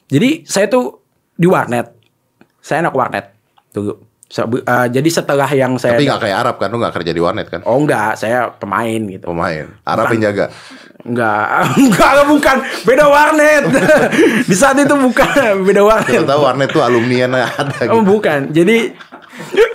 [0.08, 1.04] Jadi saya tuh
[1.36, 1.92] di warnet.
[2.64, 3.26] Saya anak warnet
[3.76, 4.00] dulu.
[4.32, 7.22] So, eh, jadi setelah yang saya Tapi nggak kayak Arab kan, lu nggak kerja di
[7.22, 7.62] warnet kan?
[7.70, 9.30] Oh enggak, saya pemain gitu.
[9.30, 9.70] Pemain.
[9.86, 10.46] Arab yang jaga.
[11.04, 11.46] Enggak,
[11.78, 12.58] enggak, bukan.
[12.88, 13.64] Beda warnet.
[14.50, 16.24] Di saat itu bukan, beda Kita warnet.
[16.26, 18.08] tahu warnet tuh alumni yang ada Oh, gitu.
[18.08, 18.40] bukan.
[18.56, 18.78] Jadi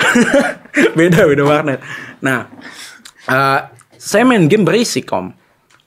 [0.98, 1.80] beda, beda warnet.
[2.20, 2.46] Nah,
[3.24, 3.60] eh,
[3.94, 5.34] saya main game berisik, Om.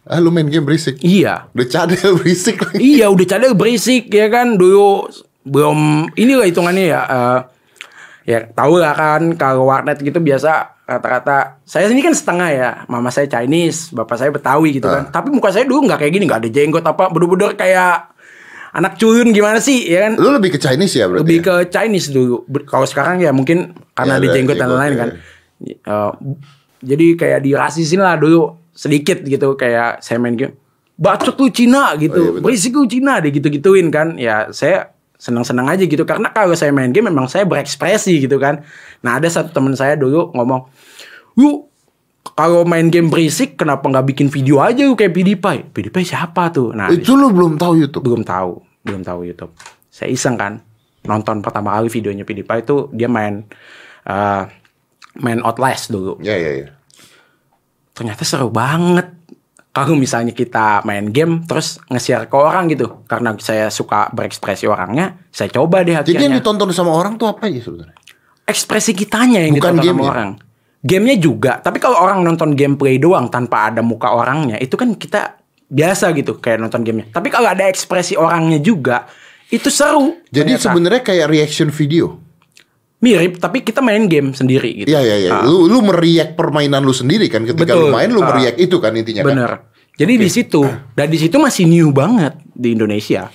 [0.03, 0.97] Ah, lu main game berisik.
[0.99, 1.47] Iya.
[1.53, 2.77] Udah cadel berisik lagi.
[2.77, 5.05] Iya, udah cadel berisik ya kan dulu
[5.41, 7.01] belum inilah hitungannya ya.
[7.05, 7.39] eh,
[8.21, 13.09] ya tahu lah kan kalau warnet gitu biasa rata-rata saya ini kan setengah ya mama
[13.09, 16.45] saya Chinese bapak saya Betawi gitu kan tapi muka saya dulu nggak kayak gini nggak
[16.45, 18.13] ada jenggot apa bener-bener kayak
[18.71, 21.21] anak culun gimana sih ya kan Lu lebih ke Chinese ya berarti?
[21.25, 21.43] lebih ya?
[21.49, 24.99] ke Chinese dulu kalau sekarang ya mungkin karena ada ada jenggot dan lain-lain ya.
[24.99, 25.09] kan
[25.61, 26.11] Eh,
[26.81, 30.57] jadi kayak dirasisin lah dulu sedikit gitu kayak saya main game
[30.97, 32.41] bacot lu Oh, Cina iya, gitu betul.
[32.41, 34.17] berisik lu Cina deh gitu-gituin kan.
[34.17, 36.01] Ya saya senang-senang aja gitu.
[36.01, 38.65] Karena kalau saya main game memang saya berekspresi gitu kan.
[39.05, 40.65] Nah ada satu teman saya dulu ngomong
[41.37, 41.69] yuk
[42.33, 45.61] kalau main game berisik kenapa nggak bikin video aja lu kayak PewDiePie?
[45.73, 46.73] PewDiePie siapa tuh?
[46.73, 48.01] Nah Itu lu belum tahu YouTube.
[48.01, 49.53] belum tahu belum tahu YouTube.
[49.93, 50.57] Saya iseng kan
[51.05, 53.45] nonton pertama kali videonya PewDiePie itu dia main
[54.03, 54.43] eh,
[55.17, 56.67] main Outlast dulu Ya ya ya.
[57.91, 59.11] ternyata seru banget
[59.71, 65.15] kalau misalnya kita main game terus nge-share ke orang gitu karena saya suka berekspresi orangnya
[65.27, 67.95] saya coba deh Jadi yang akhirnya ditonton sama orang tuh apa ya sebenarnya?
[68.43, 70.11] ekspresi kitanya yang Bukan ditonton sama gamenya?
[70.11, 70.29] orang
[70.81, 75.39] gamenya juga tapi kalau orang nonton gameplay doang tanpa ada muka orangnya itu kan kita
[75.67, 79.07] biasa gitu kayak nonton gamenya tapi kalau ada ekspresi orangnya juga
[79.47, 82.19] itu seru Jadi sebenarnya kayak reaction video.
[83.01, 84.87] Mirip tapi kita main game sendiri gitu.
[84.87, 85.31] Iya iya iya.
[85.33, 87.93] Ah, Lu lu meriak permainan lu sendiri kan ketika lu Betul.
[87.93, 88.29] main lu Ah.
[88.29, 89.27] meriak itu kan intinya kan.
[89.27, 89.51] bener.
[89.91, 93.27] Jadi di situ dan di situ masih new banget di Indonesia.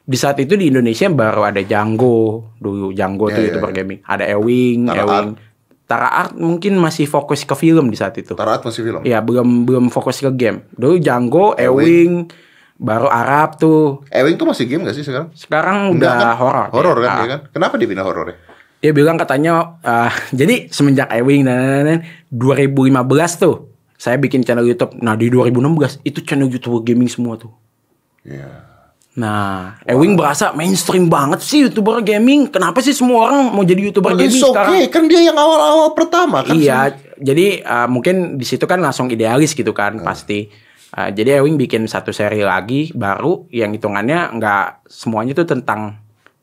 [0.00, 3.76] Di saat itu di Indonesia baru ada Django dulu Django Ya, tuh ya, youtuber ya.
[3.76, 3.98] gaming.
[4.02, 5.28] Ada Ewing, Tara Ewing.
[5.84, 8.32] Tara Art mungkin masih fokus ke film di saat itu.
[8.32, 9.00] Tarat masih film.
[9.02, 10.68] Iya belum belum fokus ke game.
[10.70, 12.28] Dulu Django, Ewing,
[12.74, 14.04] baru Arab tuh.
[14.08, 15.28] Ewing tuh masih game gak sih sekarang?
[15.32, 16.36] Sekarang Enggak udah kan?
[16.36, 16.66] horor.
[16.70, 17.16] Horor kan Ah.
[17.18, 17.40] dia kan?
[17.50, 18.36] Kenapa dia pindah horor ya?
[18.78, 23.68] Dia bilang katanya eh, jadi semenjak Ewing dan lain-lain 2015 tuh
[23.98, 24.94] saya bikin channel YouTube.
[25.02, 27.50] Nah, di 2016 itu channel YouTube gaming semua tuh.
[28.22, 28.68] Iya.
[29.18, 32.46] Nah, Ewing berasa mainstream banget sih YouTuber gaming.
[32.46, 34.78] Kenapa sih semua orang mau jadi YouTuber gaming It's sekarang?
[34.78, 36.54] okay, kan dia yang awal-awal pertama kan.
[36.54, 40.46] Iya, jadi uh, mungkin di situ kan langsung idealis gitu kan pasti.
[40.94, 45.98] Uh, jadi Ewing bikin satu seri lagi baru yang hitungannya nggak semuanya tuh tentang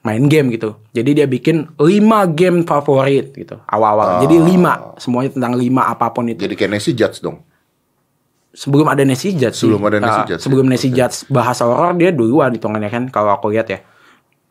[0.05, 0.77] main game gitu.
[0.93, 1.81] Jadi dia bikin 5
[2.31, 4.21] game favorit gitu awal-awal.
[4.21, 6.39] Jadi 5 semuanya tentang 5 apa pun itu.
[6.39, 7.41] Jadi kayak Nancy Judge dong.
[8.55, 9.65] Sebelum ada Nancy Judge sih.
[9.67, 10.69] Sebelum ada Nancy Uh, Judge, Sebelum ya?
[10.71, 13.81] Nancy Judge bahasa horor dia duluan hitungannya kan kalau aku lihat ya.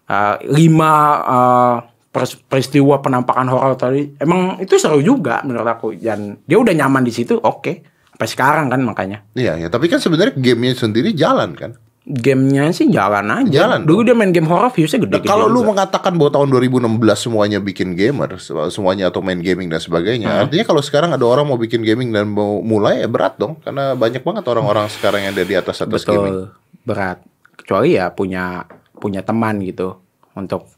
[0.04, 0.92] Uh, lima
[1.24, 1.76] uh,
[2.12, 7.00] pers- peristiwa penampakan horor tadi emang itu seru juga menurut aku dan dia udah nyaman
[7.00, 7.72] di situ oke
[8.12, 11.72] sampai sekarang kan makanya Iya ya, tapi kan sebenarnya gamenya sendiri jalan kan.
[12.04, 13.64] Gamenya sih jalan aja.
[13.64, 15.20] Jalan Dulu dia main game horror viewsnya gede.
[15.20, 18.36] Nah, kalau lu mengatakan bahwa tahun 2016 semuanya bikin gamer,
[18.68, 22.28] semuanya atau main gaming dan sebagainya, artinya kalau sekarang ada orang mau bikin gaming dan
[22.28, 26.04] mau mulai ya berat dong, karena banyak banget orang-orang sekarang yang ada di atas atas
[26.04, 26.44] gaming.
[26.44, 27.18] betul berat.
[27.56, 28.68] Kecuali ya punya
[29.00, 29.96] punya teman gitu
[30.36, 30.68] untuk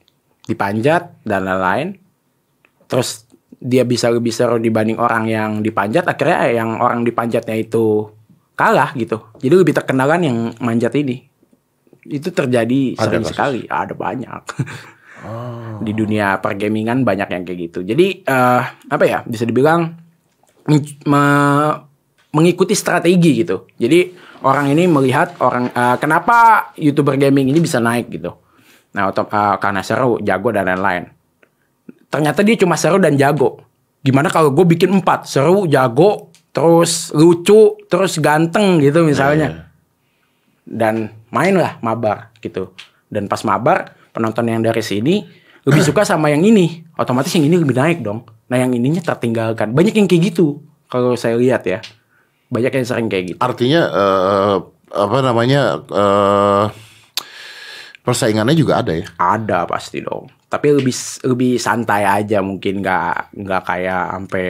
[0.46, 1.98] dipanjat dan lain-lain.
[2.86, 3.26] Terus
[3.58, 6.06] dia bisa lebih seru dibanding orang yang dipanjat.
[6.06, 8.14] Akhirnya yang orang dipanjatnya itu
[8.56, 9.20] kalah gitu.
[9.38, 11.22] Jadi lebih terkenal kan yang manjat ini.
[12.02, 13.30] Itu terjadi Ada sering kasus?
[13.36, 13.60] sekali.
[13.68, 14.42] Ada banyak.
[15.84, 17.78] Di dunia pergamingan banyak yang kayak gitu.
[17.84, 19.20] Jadi eh, apa ya?
[19.22, 19.92] Bisa dibilang
[20.66, 21.76] me-
[22.30, 23.68] mengikuti strategi gitu.
[23.76, 28.32] Jadi orang ini melihat orang eh, kenapa youtuber gaming ini bisa naik gitu.
[28.96, 31.12] Nah otom- eh, karena seru, jago dan lain-lain.
[32.06, 33.60] Ternyata dia cuma seru dan jago.
[34.00, 39.68] Gimana kalau gue bikin empat seru, jago, terus lucu, terus ganteng gitu misalnya.
[40.64, 42.72] Dan mainlah mabar gitu.
[43.12, 45.20] Dan pas mabar penonton yang dari sini
[45.68, 48.24] lebih suka sama yang ini, otomatis yang ini lebih naik dong.
[48.48, 49.76] Nah yang ininya tertinggalkan.
[49.76, 51.84] Banyak yang kayak gitu kalau saya lihat ya.
[52.48, 53.38] Banyak yang sering kayak gitu.
[53.44, 54.56] Artinya eh,
[54.96, 56.64] apa namanya eh,
[58.00, 59.04] persaingannya juga ada ya.
[59.20, 60.32] Ada pasti dong.
[60.48, 60.94] Tapi lebih
[61.28, 64.46] lebih santai aja mungkin nggak nggak kayak sampai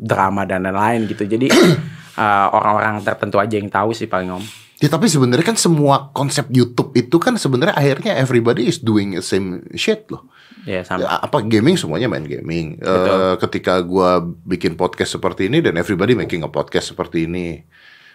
[0.00, 1.28] drama dan lain-lain gitu.
[1.28, 1.52] Jadi
[2.24, 4.44] eh, orang-orang tertentu aja yang tahu sih paling om.
[4.80, 9.20] Ya, tapi sebenarnya kan semua konsep YouTube itu kan sebenarnya akhirnya everybody is doing the
[9.20, 10.24] same shit loh.
[10.64, 11.20] Ya sama.
[11.20, 12.80] Apa gaming semuanya main gaming.
[12.80, 17.60] Eh, ketika gua bikin podcast seperti ini dan everybody making a podcast seperti ini,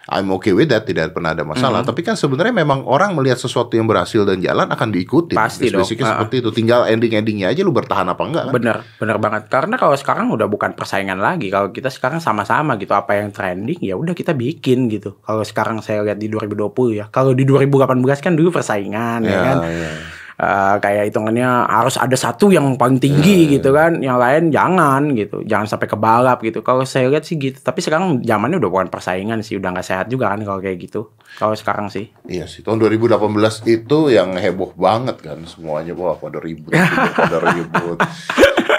[0.06, 1.82] I'm okay with that, tidak pernah ada masalah.
[1.82, 1.90] Mm-hmm.
[1.90, 5.34] Tapi kan sebenarnya memang orang melihat sesuatu yang berhasil dan jalan akan diikuti.
[5.34, 5.82] Pasti dong.
[5.82, 6.22] Ah.
[6.22, 6.50] seperti itu.
[6.54, 8.54] Tinggal ending-endingnya aja lu bertahan apa enggak kan?
[8.54, 9.50] Bener, bener banget.
[9.50, 11.50] Karena kalau sekarang udah bukan persaingan lagi.
[11.50, 15.18] Kalau kita sekarang sama-sama gitu, apa yang trending ya udah kita bikin gitu.
[15.26, 17.06] Kalau sekarang saya lihat di 2020 ya.
[17.10, 19.58] Kalau di 2018 kan dulu persaingan ya, Ya, kan.
[19.66, 19.92] ya.
[20.36, 25.16] Eh, kayak hitungannya harus ada satu yang paling Ya, tinggi gitu kan, yang lain jangan
[25.16, 26.60] gitu, jangan sampai ke balap gitu.
[26.60, 30.12] Kalau saya lihat sih gitu, tapi sekarang zamannya udah bukan persaingan sih, udah nggak sehat
[30.12, 31.08] juga kan kalau kayak gitu.
[31.40, 33.16] Kalau sekarang sih, Iya sih, tahun 2018
[33.64, 36.76] itu yang heboh banget kan semuanya wah pada ribut,
[37.16, 37.96] pada ribut.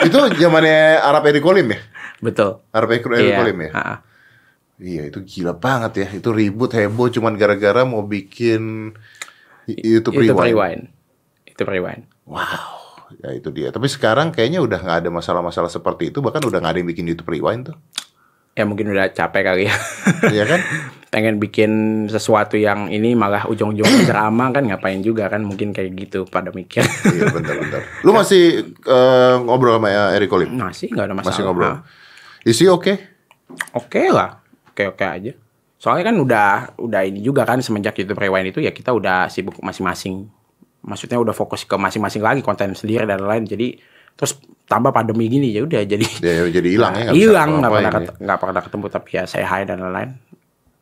[0.05, 1.81] itu zamannya Arab Edi Kolim ya?
[2.21, 2.61] betul.
[2.69, 3.41] Arab Edi Edi Iya.
[3.41, 3.71] Ya?
[3.73, 3.97] ha-ha.
[4.77, 8.93] Iya itu gila banget ya, itu ribut heboh cuman gara-gara mau bikin
[9.65, 10.45] YouTube Itu Rewind.
[10.45, 10.83] rewind.
[11.57, 12.05] Itu rewind.
[12.29, 13.73] Wow, ya itu dia.
[13.73, 17.09] Tapi sekarang kayaknya udah nggak ada masalah-masalah seperti itu, bahkan udah nggak ada yang bikin
[17.09, 17.77] YouTube Rewind tuh.
[18.57, 19.75] Ya mungkin udah capek kali ya.
[20.37, 20.61] Iya kan?
[21.13, 21.71] Pengen bikin
[22.13, 26.85] sesuatu yang ini malah ujung-ujungnya drama kan ngapain juga kan mungkin kayak gitu pada mikir.
[27.17, 27.85] iya bentar-bentar.
[28.05, 30.53] Lu masih eh, ngobrol sama Eric Kolim?
[30.53, 31.33] Masih nggak ada masalah.
[31.33, 31.73] Masih ngobrol?
[31.73, 31.81] Nah,
[32.47, 33.03] Is he okay?
[33.75, 34.39] Oke lah,
[34.71, 35.33] oke oke aja.
[35.83, 36.49] Soalnya kan udah
[36.79, 40.31] udah ini juga kan semenjak YouTube Rewind itu ya kita udah sibuk masing-masing.
[40.87, 43.45] Maksudnya udah fokus ke masing-masing lagi konten sendiri dan lain-lain.
[43.45, 43.67] Jadi
[44.17, 47.11] terus tambah pandemi gini ya udah jadi Ya, jadi hilang ya?
[47.11, 48.13] bisa hilang nggak pernah ya.
[48.17, 50.11] nggak pernah ketemu tapi ya saya hi dan lain-lain.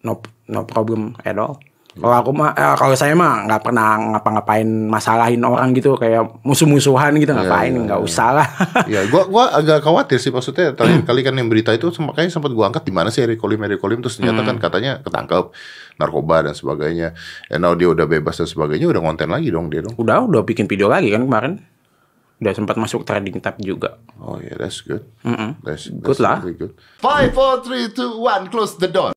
[0.05, 1.59] No no problem at all.
[1.95, 7.15] Kalau aku mah eh, kalau saya mah nggak pernah ngapa-ngapain masalahin orang gitu kayak musuh-musuhan
[7.17, 8.49] gitu ngapain iya, nggak usah lah.
[8.91, 12.51] Ya, gua gua agak khawatir sih maksudnya terakhir kali kan yang berita itu makanya sempat
[12.51, 14.49] gua angkat di mana sih Eric Kolim Eric Kolim terus ternyata Hmm.
[14.51, 15.55] kan katanya ketangkep
[15.95, 17.15] narkoba dan sebagainya.
[17.47, 19.95] And now dia udah bebas dan sebagainya udah konten lagi dong dia dong.
[19.95, 21.63] udah udah bikin video lagi kan kemarin.
[22.35, 24.03] Udah sempat masuk trending tab juga.
[24.19, 25.07] Oh yeah, that's good.
[25.23, 25.55] Mm-mm.
[25.63, 26.43] That's, Good that's lah.
[26.43, 26.75] really good.
[26.99, 29.15] Five, four, three, two, one, close the door.